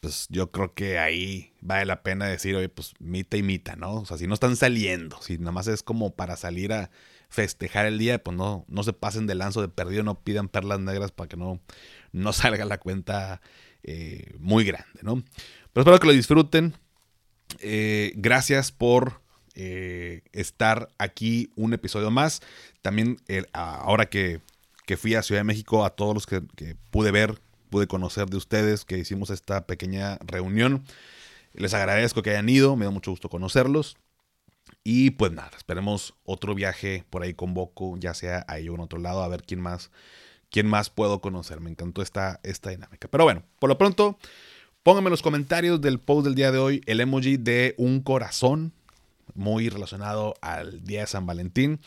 pues 0.01 0.27
yo 0.29 0.51
creo 0.51 0.73
que 0.73 0.99
ahí 0.99 1.53
vale 1.61 1.85
la 1.85 2.03
pena 2.03 2.25
decir, 2.25 2.57
oye, 2.57 2.67
pues 2.67 2.95
mita 2.99 3.37
y 3.37 3.43
mita, 3.43 3.77
¿no? 3.77 3.93
O 3.93 4.05
sea, 4.05 4.17
si 4.17 4.27
no 4.27 4.33
están 4.33 4.57
saliendo, 4.57 5.21
si 5.21 5.37
nada 5.37 5.53
más 5.53 5.67
es 5.67 5.83
como 5.83 6.17
para 6.17 6.35
salir 6.35 6.73
a 6.73 6.91
festejar 7.29 7.85
el 7.85 7.97
día, 7.97 8.21
pues 8.21 8.35
no, 8.35 8.65
no 8.67 8.83
se 8.83 8.93
pasen 8.93 9.27
de 9.27 9.35
lanzo 9.35 9.61
de 9.61 9.69
perdido, 9.69 10.03
no 10.03 10.19
pidan 10.19 10.49
perlas 10.49 10.79
negras 10.79 11.11
para 11.11 11.29
que 11.29 11.37
no, 11.37 11.61
no 12.11 12.33
salga 12.33 12.65
la 12.65 12.79
cuenta 12.79 13.41
eh, 13.83 14.33
muy 14.39 14.65
grande, 14.65 14.99
¿no? 15.03 15.23
Pero 15.71 15.81
espero 15.81 15.99
que 15.99 16.07
lo 16.07 16.13
disfruten. 16.13 16.73
Eh, 17.61 18.13
gracias 18.15 18.71
por 18.71 19.21
eh, 19.55 20.21
estar 20.33 20.89
aquí 20.97 21.51
un 21.55 21.73
episodio 21.73 22.11
más. 22.11 22.41
También 22.81 23.17
ahora 23.53 24.07
que, 24.07 24.41
que, 24.85 24.97
fui 24.97 25.15
a 25.15 25.23
Ciudad 25.23 25.41
de 25.41 25.45
México, 25.45 25.85
a 25.85 25.91
todos 25.91 26.13
los 26.13 26.25
que, 26.25 26.41
que 26.55 26.75
pude 26.91 27.11
ver, 27.11 27.39
pude 27.69 27.87
conocer 27.87 28.27
de 28.27 28.37
ustedes, 28.37 28.85
que 28.85 28.97
hicimos 28.97 29.29
esta 29.29 29.67
pequeña 29.67 30.17
reunión. 30.25 30.83
Les 31.53 31.73
agradezco 31.73 32.21
que 32.21 32.31
hayan 32.31 32.49
ido, 32.49 32.75
me 32.75 32.85
da 32.85 32.91
mucho 32.91 33.11
gusto 33.11 33.29
conocerlos. 33.29 33.97
Y 34.83 35.11
pues 35.11 35.31
nada, 35.31 35.51
esperemos 35.57 36.15
otro 36.23 36.55
viaje 36.55 37.03
por 37.09 37.23
ahí 37.23 37.33
con 37.33 37.53
Boco, 37.53 37.97
ya 37.97 38.13
sea 38.13 38.45
ahí 38.47 38.69
o 38.69 38.75
en 38.75 38.81
otro 38.81 38.99
lado, 38.99 39.23
a 39.23 39.27
ver 39.27 39.43
quién 39.43 39.59
más, 39.59 39.91
quién 40.49 40.67
más 40.67 40.89
puedo 40.89 41.21
conocer. 41.21 41.59
Me 41.59 41.69
encantó 41.69 42.01
esta, 42.01 42.39
esta 42.43 42.69
dinámica. 42.69 43.07
Pero 43.07 43.23
bueno, 43.25 43.43
por 43.59 43.69
lo 43.69 43.77
pronto, 43.77 44.17
pónganme 44.83 45.07
en 45.07 45.11
los 45.11 45.21
comentarios 45.21 45.81
del 45.81 45.99
post 45.99 46.25
del 46.25 46.35
día 46.35 46.51
de 46.51 46.57
hoy 46.57 46.81
el 46.85 47.01
emoji 47.01 47.37
de 47.37 47.75
un 47.77 48.01
corazón, 48.01 48.73
muy 49.35 49.69
relacionado 49.69 50.33
al 50.41 50.83
día 50.83 51.01
de 51.01 51.07
San 51.07 51.25
Valentín. 51.25 51.79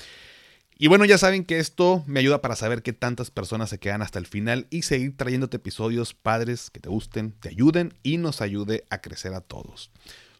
Y 0.78 0.88
bueno, 0.88 1.05
ya 1.05 1.16
saben 1.16 1.45
que 1.45 1.59
esto 1.59 2.03
me 2.07 2.20
ayuda 2.20 2.40
para 2.40 2.57
saber 2.57 2.82
qué 2.82 2.93
tantas 2.93 3.30
personas 3.30 3.70
se 3.70 3.78
quedan 3.78 4.03
hasta 4.03 4.18
el 4.18 4.26
final 4.26 4.66
y 4.70 4.82
seguir 4.82 5.16
trayéndote 5.16 5.59
episodios 5.59 6.12
padres 6.12 6.70
que 6.70 6.80
te 6.80 6.88
gusten, 6.88 7.32
te 7.32 7.51
ayuden 7.51 7.95
y 8.03 8.16
nos 8.16 8.40
ayude 8.40 8.84
a 8.90 9.01
crecer 9.01 9.32
a 9.34 9.40
todos. 9.40 9.90